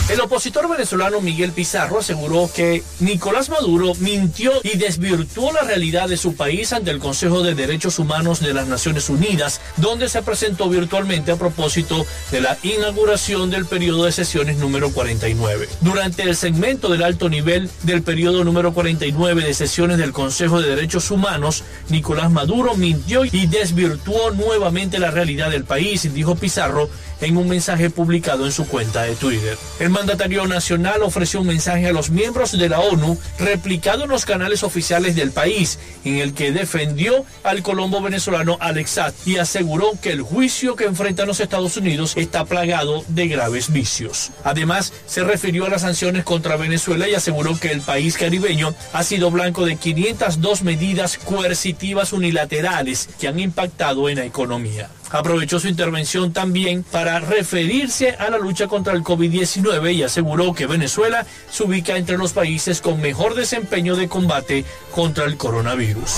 El 0.09 0.21
opositor 0.21 0.69
venezolano 0.69 1.21
Miguel 1.21 1.51
Pizarro 1.51 1.99
aseguró 1.99 2.49
que 2.55 2.85
Nicolás 3.01 3.49
Maduro 3.49 3.93
mintió 3.97 4.53
y 4.63 4.77
desvirtuó 4.77 5.53
la 5.53 5.63
realidad 5.63 6.09
de 6.09 6.17
su 6.17 6.37
país 6.37 6.73
ante 6.73 6.93
el 6.93 7.01
Consejo 7.01 7.43
de 7.43 7.57
Derechos 7.57 7.99
Humanos 7.99 8.39
de 8.39 8.55
las 8.55 8.69
Naciones 8.69 9.11
Unidas, 9.11 9.61
donde 9.77 10.09
se 10.09 10.23
presentó 10.23 10.69
virtualmente 10.69 11.33
a 11.33 11.37
propósito 11.37 12.07
de 12.31 12.41
la 12.41 12.57
inauguración 12.63 13.51
del 13.51 13.67
periodo 13.67 14.05
de 14.05 14.13
sesiones 14.13 14.59
número 14.59 14.93
49. 14.93 15.69
Durante 15.81 16.23
el 16.23 16.37
segmento 16.37 16.89
de 16.89 16.96
alto 17.03 17.29
nivel 17.29 17.71
del 17.83 18.03
periodo 18.03 18.45
número 18.45 18.73
49 18.73 19.45
de 19.45 19.55
sesiones 19.55 19.99
del 19.99 20.13
Consejo 20.13 20.61
de 20.61 20.75
Derechos 20.75 21.11
Humanos, 21.11 21.65
Nicolás 21.89 22.31
Maduro 22.31 22.75
mintió 22.75 23.25
y 23.25 23.47
desvirtuó 23.47 24.31
nuevamente 24.31 24.99
la 24.99 25.11
realidad 25.11 25.51
del 25.51 25.65
país, 25.65 26.13
dijo 26.13 26.37
Pizarro 26.37 26.89
en 27.21 27.37
un 27.37 27.49
mensaje 27.49 27.91
publicado 27.91 28.47
en 28.47 28.53
su 28.53 28.67
cuenta 28.67 29.03
de 29.03 29.15
Twitter. 29.17 29.59
El 29.79 29.91
mandatario 29.91 30.47
nacional 30.47 31.03
ofreció 31.03 31.41
un 31.41 31.47
mensaje 31.47 31.87
a 31.87 31.93
los 31.93 32.11
miembros 32.11 32.53
de 32.53 32.69
la 32.69 32.81
ONU 32.81 33.19
replicado 33.39 34.05
en 34.05 34.11
los 34.11 34.25
canales 34.25 34.63
oficiales 34.63 35.17
del 35.17 35.33
país, 35.33 35.79
en 36.05 36.17
el 36.17 36.35
que 36.35 36.53
defendió 36.53 37.25
al 37.45 37.63
colombo 37.63 38.01
venezolano 38.01 38.57
Alex 38.61 38.87
y 39.25 39.37
aseguró 39.37 39.93
que 40.01 40.13
el 40.13 40.23
juicio 40.23 40.77
que 40.77 40.85
enfrentan 40.85 41.27
los 41.27 41.41
Estados 41.41 41.77
Unidos 41.77 42.13
está 42.17 42.45
plagado 42.45 43.05
de 43.09 43.29
graves 43.29 43.73
vicios. 43.73 44.31
Además, 44.45 44.93
se 45.07 45.25
refirió 45.25 45.67
a 45.67 45.69
las 45.69 45.83
sanciones 45.83 46.25
contra 46.25 46.57
Venezuela 46.57 47.09
y 47.09 47.15
aseguró 47.15 47.59
que 47.59 47.73
el 47.73 47.81
país 47.81 48.17
caribeño 48.17 48.75
ha 48.93 49.03
sido 49.03 49.31
blanco 49.31 49.67
de 49.67 49.77
502 49.77 50.63
medidas 50.63 51.19
coercitivas 51.19 52.13
unilaterales 52.13 53.09
que 53.21 53.29
han 53.29 53.39
impactado 53.41 54.09
en 54.09 54.17
la 54.19 54.25
economía. 54.25 54.89
Aprovechó 55.11 55.61
su 55.61 55.69
intervención 55.69 56.33
también 56.33 56.83
para 56.83 57.21
referirse 57.21 58.17
a 58.19 58.29
la 58.29 58.39
lucha 58.39 58.67
contra 58.67 58.93
el 58.93 59.05
COVID-19 59.05 59.95
y 59.95 60.03
aseguró 60.03 60.53
que 60.53 60.67
Venezuela 60.67 61.27
se 61.51 61.63
ubica 61.63 61.97
entre 61.97 62.19
los 62.19 62.33
países 62.33 62.81
con 62.81 63.01
mejor 63.01 63.35
desempeño 63.35 63.97
de 63.97 64.09
combate 64.09 64.65
contra 64.97 65.27
el 65.27 65.37
coronavirus. 65.37 66.11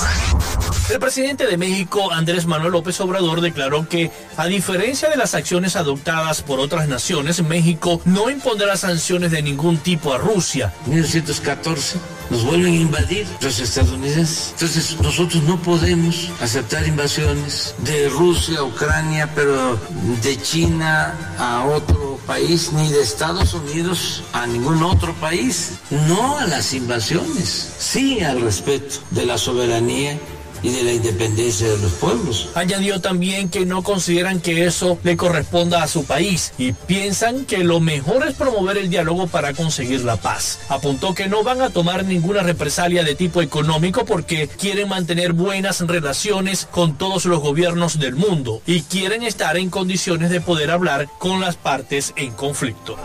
El 0.89 1.01
presidente 1.01 1.49
de 1.49 1.57
México, 1.57 2.13
Andrés 2.13 2.47
Manuel 2.47 2.71
López 2.71 3.01
Obrador, 3.01 3.41
declaró 3.41 3.89
que, 3.89 4.13
a 4.37 4.47
diferencia 4.47 5.11
de 5.11 5.17
las 5.17 5.35
acciones 5.35 5.75
adoptadas 5.75 6.43
por 6.43 6.61
otras 6.61 6.87
naciones, 6.87 7.43
México 7.43 8.01
no 8.05 8.31
impondrá 8.31 8.77
sanciones 8.77 9.33
de 9.33 9.43
ningún 9.43 9.79
tipo 9.79 10.15
a 10.15 10.19
Rusia. 10.19 10.73
1914 10.87 11.99
nos 12.31 12.45
vuelven 12.45 12.73
a 12.73 12.77
invadir 12.77 13.27
los 13.41 13.59
estadounidenses. 13.59 14.51
Entonces 14.53 14.97
nosotros 15.01 15.43
no 15.43 15.61
podemos 15.61 16.31
aceptar 16.41 16.87
invasiones 16.87 17.75
de 17.79 18.09
Rusia, 18.11 18.63
Ucrania, 18.63 19.29
pero 19.35 19.79
de 20.23 20.41
China 20.41 21.15
a 21.39 21.65
otro 21.65 22.19
país, 22.27 22.73
ni 22.73 22.93
de 22.93 23.01
Estados 23.01 23.55
Unidos 23.55 24.23
a 24.35 24.47
ningún 24.47 24.83
otro 24.83 25.15
país. 25.15 25.79
No 26.07 26.39
a 26.39 26.47
las 26.47 26.75
invasiones, 26.75 27.73
sí 27.79 28.21
al 28.21 28.43
respeto 28.43 28.68
de 28.69 29.25
la 29.25 29.39
soberanía 29.39 30.19
y 30.63 30.71
de 30.71 30.83
la 30.83 30.93
independencia 30.93 31.69
de 31.69 31.79
los 31.79 31.93
pueblos. 31.93 32.51
Añadió 32.55 33.01
también 33.01 33.49
que 33.49 33.67
no 33.67 33.83
consideran 33.83 34.41
que 34.41 34.65
eso 34.65 34.99
le 35.03 35.17
corresponda 35.17 35.83
a 35.83 35.89
su 35.89 36.05
país 36.05 36.53
y 36.59 36.73
piensan 36.73 37.45
que 37.45 37.59
lo 37.59 37.81
mejor 37.81 38.27
es 38.27 38.35
promover 38.35 38.79
el 38.79 38.91
diálogo 38.91 39.27
para 39.27 39.55
conseguir 39.55 40.05
la 40.05 40.17
paz. 40.17 40.61
Apuntó 40.69 41.15
que 41.15 41.29
no 41.29 41.43
van 41.43 41.63
a 41.63 41.71
tomar 41.71 42.05
ninguna 42.05 42.43
represalia 42.43 43.05
de 43.05 43.15
tipo 43.15 43.43
económico 43.43 44.05
porque 44.05 44.49
quieren 44.49 44.89
mantener 44.89 45.33
buenas 45.33 45.81
relaciones 45.81 46.67
con 46.71 46.99
todos 46.99 47.25
los 47.25 47.41
gobiernos 47.41 47.99
del 47.99 48.17
mundo 48.17 48.63
y 48.67 48.83
quieren 48.83 49.23
estar 49.23 49.57
en 49.57 49.71
condiciones 49.71 50.31
de 50.31 50.41
poder 50.41 50.71
hablar 50.71 51.09
con 51.19 51.41
las 51.41 51.57
partes 51.57 52.13
en 52.17 52.33
conflicto. 52.33 52.97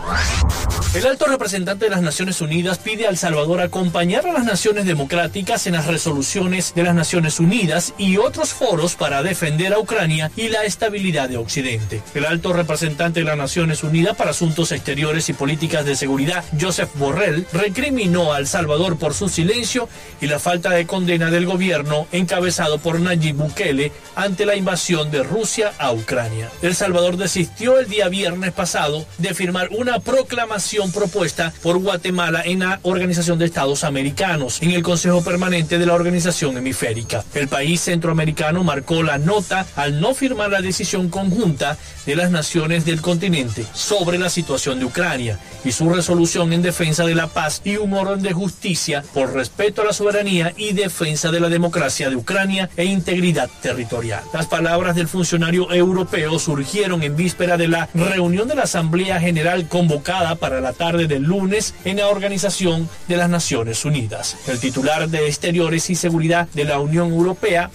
El 0.94 1.06
alto 1.06 1.26
representante 1.26 1.86
de 1.86 1.90
las 1.90 2.02
Naciones 2.02 2.40
Unidas 2.40 2.78
pide 2.78 3.06
a 3.06 3.10
El 3.10 3.18
Salvador 3.18 3.60
acompañar 3.60 4.26
a 4.26 4.32
las 4.32 4.44
naciones 4.44 4.86
democráticas 4.86 5.66
en 5.66 5.72
las 5.74 5.86
resoluciones 5.86 6.72
de 6.74 6.84
las 6.84 6.94
Naciones 6.94 7.40
Unidas 7.40 7.43
Unidas 7.44 7.92
y 7.98 8.16
otros 8.16 8.54
foros 8.54 8.94
para 8.94 9.22
defender 9.22 9.74
a 9.74 9.78
Ucrania 9.78 10.30
y 10.34 10.48
la 10.48 10.64
estabilidad 10.64 11.28
de 11.28 11.36
Occidente. 11.36 12.02
El 12.14 12.24
alto 12.24 12.54
representante 12.54 13.20
de 13.20 13.26
las 13.26 13.36
Naciones 13.36 13.84
Unidas 13.84 14.16
para 14.16 14.30
Asuntos 14.30 14.72
Exteriores 14.72 15.28
y 15.28 15.34
Políticas 15.34 15.84
de 15.84 15.94
Seguridad, 15.94 16.42
Joseph 16.58 16.88
Borrell, 16.94 17.46
recriminó 17.52 18.32
a 18.32 18.38
El 18.38 18.46
Salvador 18.46 18.96
por 18.96 19.12
su 19.12 19.28
silencio 19.28 19.90
y 20.22 20.26
la 20.26 20.38
falta 20.38 20.70
de 20.70 20.86
condena 20.86 21.30
del 21.30 21.44
gobierno 21.44 22.06
encabezado 22.12 22.78
por 22.78 22.98
Nayib 22.98 23.36
Bukele 23.36 23.92
ante 24.16 24.46
la 24.46 24.56
invasión 24.56 25.10
de 25.10 25.22
Rusia 25.22 25.72
a 25.78 25.92
Ucrania. 25.92 26.50
El 26.62 26.74
Salvador 26.74 27.18
desistió 27.18 27.78
el 27.78 27.88
día 27.88 28.08
viernes 28.08 28.52
pasado 28.52 29.04
de 29.18 29.34
firmar 29.34 29.68
una 29.76 30.00
proclamación 30.00 30.92
propuesta 30.92 31.52
por 31.62 31.78
Guatemala 31.78 32.42
en 32.44 32.60
la 32.60 32.80
Organización 32.82 33.38
de 33.38 33.44
Estados 33.44 33.84
Americanos, 33.84 34.62
en 34.62 34.70
el 34.70 34.82
Consejo 34.82 35.22
Permanente 35.22 35.78
de 35.78 35.86
la 35.86 35.94
Organización 35.94 36.56
Hemisférica. 36.56 37.22
El 37.34 37.48
país 37.48 37.80
centroamericano 37.80 38.62
marcó 38.62 39.02
la 39.02 39.18
nota 39.18 39.66
al 39.74 40.00
no 40.00 40.14
firmar 40.14 40.50
la 40.50 40.60
decisión 40.60 41.08
conjunta 41.08 41.76
de 42.06 42.14
las 42.14 42.30
naciones 42.30 42.84
del 42.84 43.00
continente 43.00 43.64
sobre 43.72 44.18
la 44.18 44.30
situación 44.30 44.78
de 44.78 44.84
Ucrania 44.84 45.38
y 45.64 45.72
su 45.72 45.88
resolución 45.90 46.52
en 46.52 46.62
defensa 46.62 47.04
de 47.04 47.14
la 47.14 47.26
paz 47.26 47.60
y 47.64 47.76
un 47.76 47.92
orden 47.94 48.22
de 48.22 48.32
justicia 48.32 49.02
por 49.12 49.32
respeto 49.32 49.82
a 49.82 49.86
la 49.86 49.92
soberanía 49.92 50.52
y 50.56 50.74
defensa 50.74 51.32
de 51.32 51.40
la 51.40 51.48
democracia 51.48 52.08
de 52.08 52.16
Ucrania 52.16 52.70
e 52.76 52.84
integridad 52.84 53.50
territorial. 53.62 54.22
Las 54.32 54.46
palabras 54.46 54.94
del 54.94 55.08
funcionario 55.08 55.72
europeo 55.72 56.38
surgieron 56.38 57.02
en 57.02 57.16
víspera 57.16 57.56
de 57.56 57.68
la 57.68 57.88
reunión 57.94 58.46
de 58.46 58.54
la 58.54 58.62
Asamblea 58.62 59.18
General 59.18 59.66
convocada 59.66 60.36
para 60.36 60.60
la 60.60 60.72
tarde 60.72 61.08
del 61.08 61.22
lunes 61.22 61.74
en 61.84 61.96
la 61.96 62.08
Organización 62.08 62.88
de 63.08 63.16
las 63.16 63.28
Naciones 63.28 63.84
Unidas. 63.84 64.36
El 64.46 64.60
titular 64.60 65.08
de 65.08 65.26
Exteriores 65.26 65.90
y 65.90 65.96
Seguridad 65.96 66.46
de 66.54 66.64
la 66.64 66.78
Unión 66.78 67.08
Europea 67.08 67.23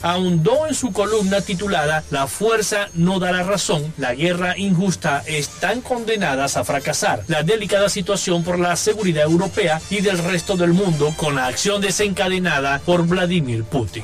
ahondó 0.02 0.68
en 0.68 0.76
su 0.76 0.92
columna 0.92 1.42
titulada 1.42 2.04
La 2.12 2.28
fuerza 2.28 2.90
no 2.94 3.20
dará 3.20 3.44
razón, 3.44 3.94
la 3.98 4.14
guerra 4.14 4.58
injusta 4.58 5.24
están 5.26 5.82
condenadas 5.82 6.58
a 6.58 6.64
fracasar. 6.64 7.24
La 7.28 7.44
delicada 7.44 7.90
situación 7.90 8.44
por 8.44 8.60
la 8.60 8.76
seguridad 8.76 9.24
europea 9.24 9.82
y 9.90 10.02
del 10.02 10.20
resto 10.20 10.56
del 10.56 10.74
mundo 10.74 11.14
con 11.18 11.36
la 11.36 11.48
acción 11.48 11.82
desencadenada 11.82 12.80
por 12.86 13.08
Vladimir 13.08 13.64
Putin. 13.64 14.04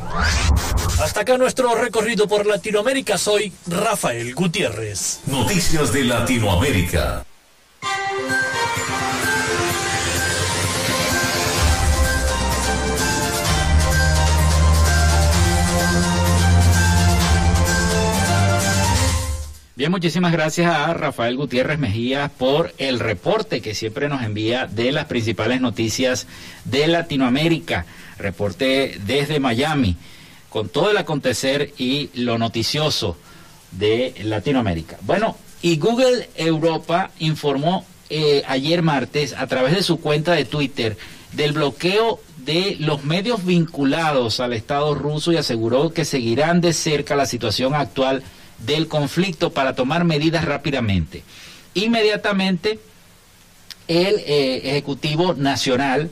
Hasta 1.02 1.22
acá 1.22 1.38
nuestro 1.38 1.76
recorrido 1.76 2.28
por 2.28 2.46
Latinoamérica. 2.46 3.18
Soy 3.18 3.54
Rafael 3.68 4.34
Gutiérrez. 4.34 5.20
Noticias 5.28 5.92
de 5.94 6.04
Latinoamérica. 6.06 7.26
Muchísimas 19.90 20.32
gracias 20.32 20.74
a 20.74 20.94
Rafael 20.94 21.38
Gutiérrez 21.38 21.78
Mejía 21.78 22.32
por 22.38 22.74
el 22.78 23.00
reporte 23.00 23.62
que 23.62 23.76
siempre 23.76 24.10
nos 24.10 24.24
envía 24.24 24.66
de 24.66 24.92
las 24.92 25.06
principales 25.06 25.62
noticias 25.62 26.28
de 26.64 26.88
Latinoamérica. 26.88 27.86
Reporte 28.18 29.00
desde 29.06 29.40
Miami, 29.40 29.96
con 30.50 30.70
todo 30.70 30.90
el 30.90 30.98
acontecer 30.98 31.74
y 31.78 32.10
lo 32.16 32.38
noticioso 32.38 33.16
de 33.72 34.16
Latinoamérica. 34.24 34.98
Bueno, 35.02 35.38
y 35.62 35.78
Google 35.78 36.30
Europa 36.36 37.12
informó 37.20 37.86
eh, 38.10 38.44
ayer 38.48 38.82
martes 38.82 39.34
a 39.34 39.46
través 39.48 39.76
de 39.76 39.84
su 39.84 40.00
cuenta 40.00 40.34
de 40.34 40.46
Twitter 40.46 40.98
del 41.34 41.52
bloqueo 41.52 42.20
de 42.38 42.78
los 42.80 43.04
medios 43.04 43.46
vinculados 43.46 44.40
al 44.40 44.54
Estado 44.54 44.96
ruso 44.96 45.32
y 45.32 45.38
aseguró 45.38 45.92
que 45.94 46.06
seguirán 46.06 46.62
de 46.62 46.74
cerca 46.74 47.16
la 47.16 47.26
situación 47.26 47.76
actual 47.76 48.24
del 48.60 48.88
conflicto 48.88 49.52
para 49.52 49.76
tomar 49.76 50.04
medidas 50.06 50.46
rápidamente. 50.46 51.24
Inmediatamente, 51.74 52.80
el 53.88 54.16
eh, 54.20 54.70
Ejecutivo 54.70 55.34
Nacional, 55.34 56.10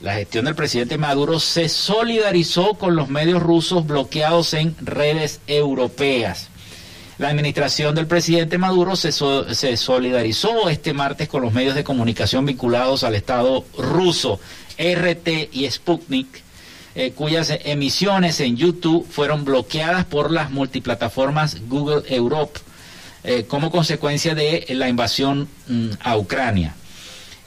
la 0.00 0.14
gestión 0.14 0.46
del 0.46 0.54
presidente 0.54 0.98
Maduro, 0.98 1.38
se 1.38 1.68
solidarizó 1.68 2.74
con 2.74 2.96
los 2.96 3.08
medios 3.08 3.42
rusos 3.42 3.86
bloqueados 3.86 4.54
en 4.54 4.74
redes 4.80 5.40
europeas. 5.46 6.48
La 7.18 7.28
administración 7.28 7.94
del 7.94 8.06
presidente 8.06 8.58
Maduro 8.58 8.96
se, 8.96 9.12
se 9.12 9.76
solidarizó 9.76 10.68
este 10.68 10.92
martes 10.92 11.28
con 11.28 11.42
los 11.42 11.52
medios 11.52 11.74
de 11.74 11.84
comunicación 11.84 12.46
vinculados 12.46 13.04
al 13.04 13.14
Estado 13.14 13.64
ruso, 13.78 14.40
RT 14.78 15.50
y 15.52 15.70
Sputnik, 15.70 16.41
eh, 16.94 17.12
cuyas 17.12 17.52
emisiones 17.64 18.40
en 18.40 18.56
YouTube 18.56 19.06
fueron 19.08 19.44
bloqueadas 19.44 20.04
por 20.04 20.30
las 20.30 20.50
multiplataformas 20.50 21.56
Google 21.68 22.02
Europe 22.14 22.60
eh, 23.24 23.44
como 23.46 23.70
consecuencia 23.70 24.34
de 24.34 24.66
la 24.70 24.88
invasión 24.88 25.48
mm, 25.68 25.90
a 26.00 26.16
Ucrania. 26.16 26.74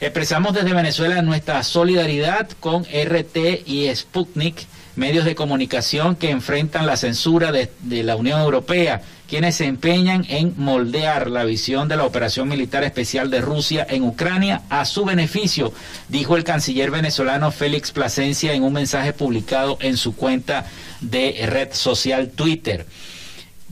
Expresamos 0.00 0.54
desde 0.54 0.72
Venezuela 0.72 1.22
nuestra 1.22 1.62
solidaridad 1.62 2.48
con 2.60 2.84
RT 2.84 3.66
y 3.66 3.94
Sputnik, 3.94 4.66
medios 4.94 5.24
de 5.24 5.34
comunicación 5.34 6.16
que 6.16 6.30
enfrentan 6.30 6.86
la 6.86 6.96
censura 6.96 7.52
de, 7.52 7.70
de, 7.80 8.02
la 8.02 8.16
Unión 8.16 8.40
Europea, 8.40 9.02
quienes 9.28 9.56
se 9.56 9.66
empeñan 9.66 10.24
en 10.28 10.54
moldear 10.56 11.30
la 11.30 11.44
visión 11.44 11.88
de 11.88 11.96
la 11.96 12.04
operación 12.04 12.48
militar 12.48 12.84
especial 12.84 13.30
de 13.30 13.40
Rusia 13.40 13.86
en 13.88 14.04
Ucrania 14.04 14.62
a 14.70 14.84
su 14.84 15.04
beneficio, 15.04 15.72
dijo 16.08 16.36
el 16.36 16.44
canciller 16.44 16.90
venezolano 16.90 17.50
Félix 17.50 17.92
Plasencia 17.92 18.52
en 18.52 18.62
un 18.62 18.72
mensaje 18.72 19.12
publicado 19.12 19.78
en 19.80 19.96
su 19.96 20.14
cuenta 20.14 20.66
de 21.00 21.46
red 21.46 21.72
social 21.72 22.30
Twitter. 22.30 22.86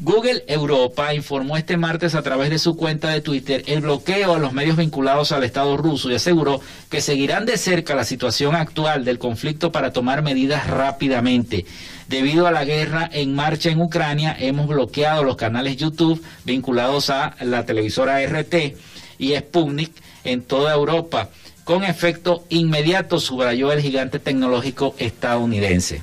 Google 0.01 0.43
Europa 0.49 1.15
informó 1.15 1.57
este 1.57 1.77
martes 1.77 2.17
a 2.17 2.23
través 2.23 2.51
de 2.51 2.59
su 2.59 2.77
cuenta 2.77 3.11
de 3.11 3.21
Twitter 3.21 3.63
el 3.67 3.81
bloqueo 3.81 4.35
a 4.35 4.39
los 4.41 4.53
medios 4.53 4.77
vinculados 4.77 5.31
al 5.31 5.45
Estado 5.45 5.77
ruso 5.77 6.11
y 6.11 6.17
aseguró 6.17 6.61
que 6.91 7.01
seguirán 7.01 7.47
de 7.47 7.57
cerca 7.57 7.95
la 7.95 8.03
situación 8.03 8.57
actual 8.57 9.05
del 9.05 9.21
conflicto 9.21 9.71
para 9.71 9.93
tomar 9.93 10.23
medidas 10.23 10.67
rápidamente. 10.67 11.65
Debido 12.09 12.49
a 12.49 12.51
la 12.51 12.65
guerra 12.65 13.09
en 13.13 13.37
marcha 13.37 13.71
en 13.71 13.81
Ucrania, 13.81 14.37
hemos 14.39 14.67
bloqueado 14.67 15.23
los 15.23 15.37
canales 15.37 15.77
YouTube 15.77 16.21
vinculados 16.45 17.09
a 17.11 17.37
la 17.41 17.65
televisora 17.65 18.21
RT 18.27 18.77
y 19.19 19.37
Sputnik 19.37 19.93
en 20.25 20.43
toda 20.43 20.75
Europa, 20.75 21.31
con 21.63 21.85
efecto 21.85 22.45
inmediato, 22.49 23.21
subrayó 23.21 23.71
el 23.71 23.81
gigante 23.81 24.19
tecnológico 24.19 24.97
estadounidense. 24.99 26.03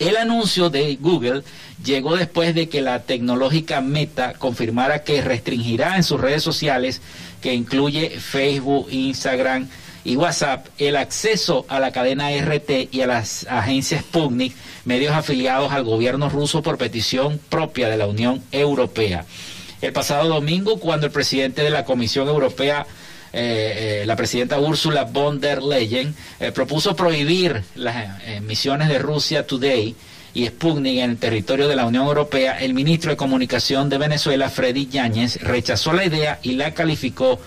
El 0.00 0.16
anuncio 0.16 0.70
de 0.70 0.96
Google 0.96 1.42
llegó 1.84 2.16
después 2.16 2.54
de 2.54 2.70
que 2.70 2.80
la 2.80 3.02
tecnológica 3.02 3.82
Meta 3.82 4.32
confirmara 4.32 5.04
que 5.04 5.20
restringirá 5.20 5.96
en 5.96 6.04
sus 6.04 6.18
redes 6.18 6.42
sociales, 6.42 7.02
que 7.42 7.52
incluye 7.52 8.08
Facebook, 8.08 8.88
Instagram 8.90 9.68
y 10.02 10.16
WhatsApp, 10.16 10.68
el 10.78 10.96
acceso 10.96 11.66
a 11.68 11.78
la 11.80 11.92
cadena 11.92 12.30
RT 12.30 12.88
y 12.90 13.02
a 13.02 13.06
las 13.06 13.46
agencias 13.46 14.00
Sputnik, 14.00 14.56
medios 14.86 15.12
afiliados 15.12 15.70
al 15.70 15.84
gobierno 15.84 16.30
ruso 16.30 16.62
por 16.62 16.78
petición 16.78 17.38
propia 17.50 17.90
de 17.90 17.98
la 17.98 18.06
Unión 18.06 18.42
Europea. 18.52 19.26
El 19.82 19.92
pasado 19.92 20.30
domingo, 20.30 20.80
cuando 20.80 21.08
el 21.08 21.12
presidente 21.12 21.62
de 21.62 21.68
la 21.68 21.84
Comisión 21.84 22.26
Europea 22.26 22.86
eh, 23.32 24.02
eh, 24.02 24.06
la 24.06 24.16
presidenta 24.16 24.58
Ursula 24.58 25.04
von 25.04 25.40
der 25.40 25.62
Leyen 25.62 26.14
eh, 26.40 26.50
propuso 26.52 26.96
prohibir 26.96 27.62
las 27.76 28.20
emisiones 28.26 28.88
de 28.88 28.98
Rusia 28.98 29.46
Today 29.46 29.94
y 30.34 30.46
Sputnik 30.46 30.98
en 30.98 31.10
el 31.10 31.16
territorio 31.16 31.68
de 31.68 31.76
la 31.76 31.86
Unión 31.86 32.06
Europea, 32.06 32.58
el 32.58 32.74
ministro 32.74 33.10
de 33.10 33.16
Comunicación 33.16 33.88
de 33.88 33.98
Venezuela, 33.98 34.48
Freddy 34.48 34.86
Yáñez, 34.86 35.40
rechazó 35.42 35.92
la 35.92 36.04
idea 36.04 36.38
y 36.42 36.52
la 36.52 36.72
calificó 36.74 37.40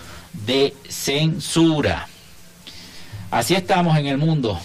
de 0.46 0.74
censura. 0.88 2.08
Así 3.30 3.54
estamos 3.54 3.98
en 3.98 4.06
el 4.06 4.18
mundo. 4.18 4.58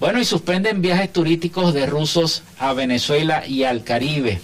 Bueno, 0.00 0.18
y 0.18 0.24
suspenden 0.24 0.82
viajes 0.82 1.12
turísticos 1.12 1.72
de 1.72 1.86
rusos 1.86 2.42
a 2.58 2.72
Venezuela 2.72 3.46
y 3.46 3.64
al 3.64 3.84
Caribe. 3.84 4.40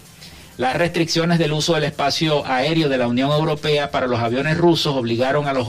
Las 0.58 0.74
restricciones 0.74 1.38
del 1.38 1.52
uso 1.52 1.74
del 1.74 1.84
espacio 1.84 2.44
aéreo 2.44 2.88
de 2.88 2.98
la 2.98 3.06
Unión 3.06 3.30
Europea 3.30 3.92
para 3.92 4.08
los 4.08 4.18
aviones 4.18 4.58
rusos 4.58 4.96
obligaron 4.96 5.46
a 5.46 5.52
los, 5.52 5.68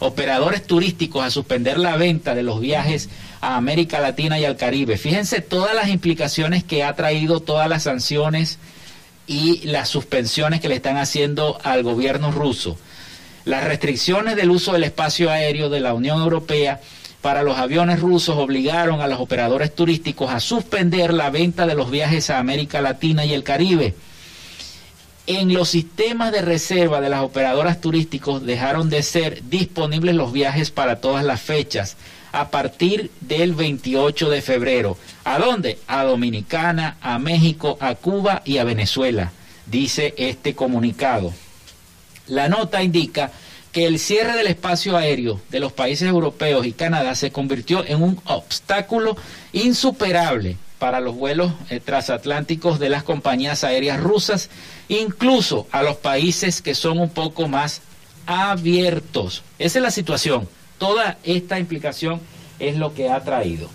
operadores 0.00 0.66
turísticos 0.66 1.22
a 1.22 1.30
suspender 1.30 1.78
la 1.78 1.98
venta 1.98 2.34
de 2.34 2.42
los 2.42 2.60
viajes 2.60 3.10
a 3.42 3.56
América 3.56 4.00
Latina 4.00 4.38
y 4.38 4.46
al 4.46 4.56
Caribe. 4.56 4.96
Fíjense 4.96 5.42
todas 5.42 5.74
las 5.74 5.90
implicaciones 5.90 6.64
que 6.64 6.82
ha 6.82 6.96
traído 6.96 7.40
todas 7.40 7.68
las 7.68 7.82
sanciones 7.82 8.58
y 9.26 9.66
las 9.66 9.90
suspensiones 9.90 10.62
que 10.62 10.70
le 10.70 10.76
están 10.76 10.96
haciendo 10.96 11.60
al 11.62 11.82
gobierno 11.82 12.32
ruso. 12.32 12.78
Las 13.44 13.64
restricciones 13.64 14.36
del 14.36 14.48
uso 14.48 14.72
del 14.72 14.84
espacio 14.84 15.30
aéreo 15.30 15.68
de 15.68 15.80
la 15.80 15.92
Unión 15.92 16.22
Europea 16.22 16.80
para 17.24 17.42
los 17.42 17.56
aviones 17.56 18.00
rusos 18.00 18.36
obligaron 18.36 19.00
a 19.00 19.06
los 19.06 19.18
operadores 19.18 19.74
turísticos 19.74 20.30
a 20.30 20.40
suspender 20.40 21.14
la 21.14 21.30
venta 21.30 21.66
de 21.66 21.74
los 21.74 21.90
viajes 21.90 22.28
a 22.28 22.38
América 22.38 22.82
Latina 22.82 23.24
y 23.24 23.32
el 23.32 23.42
Caribe. 23.42 23.94
En 25.26 25.54
los 25.54 25.70
sistemas 25.70 26.32
de 26.32 26.42
reserva 26.42 27.00
de 27.00 27.08
las 27.08 27.22
operadoras 27.22 27.80
turísticos 27.80 28.44
dejaron 28.44 28.90
de 28.90 29.02
ser 29.02 29.42
disponibles 29.48 30.14
los 30.14 30.32
viajes 30.32 30.70
para 30.70 31.00
todas 31.00 31.24
las 31.24 31.40
fechas 31.40 31.96
a 32.32 32.50
partir 32.50 33.10
del 33.22 33.54
28 33.54 34.28
de 34.28 34.42
febrero. 34.42 34.98
¿A 35.24 35.38
dónde? 35.38 35.78
A 35.86 36.04
Dominicana, 36.04 36.98
a 37.00 37.18
México, 37.18 37.78
a 37.80 37.94
Cuba 37.94 38.42
y 38.44 38.58
a 38.58 38.64
Venezuela, 38.64 39.32
dice 39.64 40.12
este 40.18 40.54
comunicado. 40.54 41.32
La 42.26 42.50
nota 42.50 42.82
indica 42.82 43.30
que 43.74 43.86
el 43.86 43.98
cierre 43.98 44.36
del 44.36 44.46
espacio 44.46 44.96
aéreo 44.96 45.40
de 45.50 45.58
los 45.58 45.72
países 45.72 46.08
europeos 46.08 46.64
y 46.64 46.72
Canadá 46.72 47.16
se 47.16 47.32
convirtió 47.32 47.84
en 47.84 48.02
un 48.04 48.20
obstáculo 48.24 49.16
insuperable 49.52 50.56
para 50.78 51.00
los 51.00 51.16
vuelos 51.16 51.52
eh, 51.70 51.80
transatlánticos 51.80 52.78
de 52.78 52.88
las 52.88 53.02
compañías 53.02 53.64
aéreas 53.64 54.00
rusas, 54.00 54.48
incluso 54.88 55.66
a 55.72 55.82
los 55.82 55.96
países 55.96 56.62
que 56.62 56.76
son 56.76 57.00
un 57.00 57.10
poco 57.10 57.48
más 57.48 57.82
abiertos. 58.26 59.42
Esa 59.58 59.80
es 59.80 59.82
la 59.82 59.90
situación. 59.90 60.48
Toda 60.78 61.18
esta 61.24 61.58
implicación 61.58 62.20
es 62.60 62.76
lo 62.76 62.94
que 62.94 63.10
ha 63.10 63.24
traído. 63.24 63.68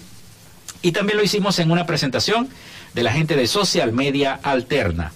Y 0.82 0.94
también 0.94 1.18
lo 1.18 1.26
hicimos 1.26 1.60
en 1.60 1.72
una 1.72 1.86
presentación 1.86 2.48
de 2.94 3.04
la 3.04 3.12
gente 3.12 3.36
de 3.36 3.48
Social 3.48 3.92
Media 3.92 4.40
Alterna. 4.42 5.12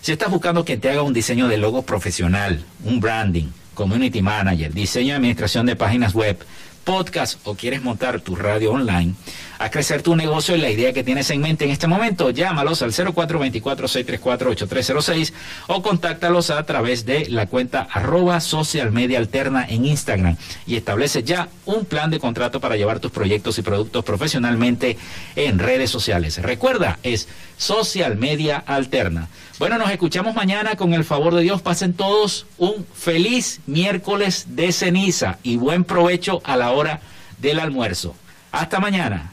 Si 0.00 0.12
estás 0.12 0.30
buscando 0.30 0.64
que 0.64 0.76
te 0.76 0.90
haga 0.90 1.02
un 1.02 1.12
diseño 1.12 1.48
de 1.48 1.56
logo 1.56 1.82
profesional, 1.82 2.64
un 2.84 3.00
branding, 3.00 3.46
community 3.74 4.22
manager, 4.22 4.72
diseño 4.72 5.08
de 5.08 5.16
administración 5.16 5.66
de 5.66 5.74
páginas 5.74 6.14
web, 6.14 6.38
podcast 6.84 7.40
o 7.44 7.56
quieres 7.56 7.82
montar 7.82 8.20
tu 8.20 8.36
radio 8.36 8.70
online, 8.72 9.16
a 9.58 9.70
crecer 9.70 10.02
tu 10.02 10.14
negocio 10.16 10.54
y 10.54 10.60
la 10.60 10.68
idea 10.70 10.92
que 10.92 11.04
tienes 11.04 11.30
en 11.30 11.40
mente 11.40 11.64
en 11.64 11.70
este 11.70 11.86
momento, 11.86 12.28
llámalos 12.30 12.82
al 12.82 12.92
0424-634-8306 12.92 15.32
o 15.66 15.80
contáctalos 15.82 16.50
a 16.50 16.62
través 16.64 17.06
de 17.06 17.28
la 17.28 17.46
cuenta 17.46 17.88
arroba 17.90 18.40
social 18.40 18.92
media 18.92 19.18
alterna 19.18 19.66
en 19.68 19.84
Instagram 19.84 20.36
y 20.66 20.76
establece 20.76 21.22
ya 21.22 21.48
un 21.66 21.84
plan 21.84 22.10
de 22.10 22.18
contrato 22.20 22.60
para 22.60 22.76
llevar 22.76 23.00
tus 23.00 23.10
proyectos 23.10 23.58
y 23.58 23.62
productos 23.62 24.04
profesionalmente 24.04 24.96
en 25.36 25.58
redes 25.58 25.90
sociales. 25.90 26.40
Recuerda, 26.40 26.98
es 27.02 27.28
social 27.56 28.16
media 28.16 28.58
alterna. 28.58 29.28
Bueno, 29.58 29.78
nos 29.78 29.90
escuchamos 29.90 30.36
mañana 30.36 30.76
con 30.76 30.94
el 30.94 31.04
favor 31.04 31.34
de 31.34 31.42
Dios. 31.42 31.62
Pasen 31.62 31.94
todos 31.94 32.46
un 32.58 32.86
feliz 32.94 33.60
miércoles 33.66 34.46
de 34.50 34.70
ceniza 34.70 35.38
y 35.42 35.56
buen 35.56 35.82
provecho 35.82 36.40
a 36.44 36.56
la 36.56 36.70
hora 36.70 37.00
del 37.38 37.58
almuerzo. 37.58 38.14
Hasta 38.52 38.78
mañana. 38.78 39.32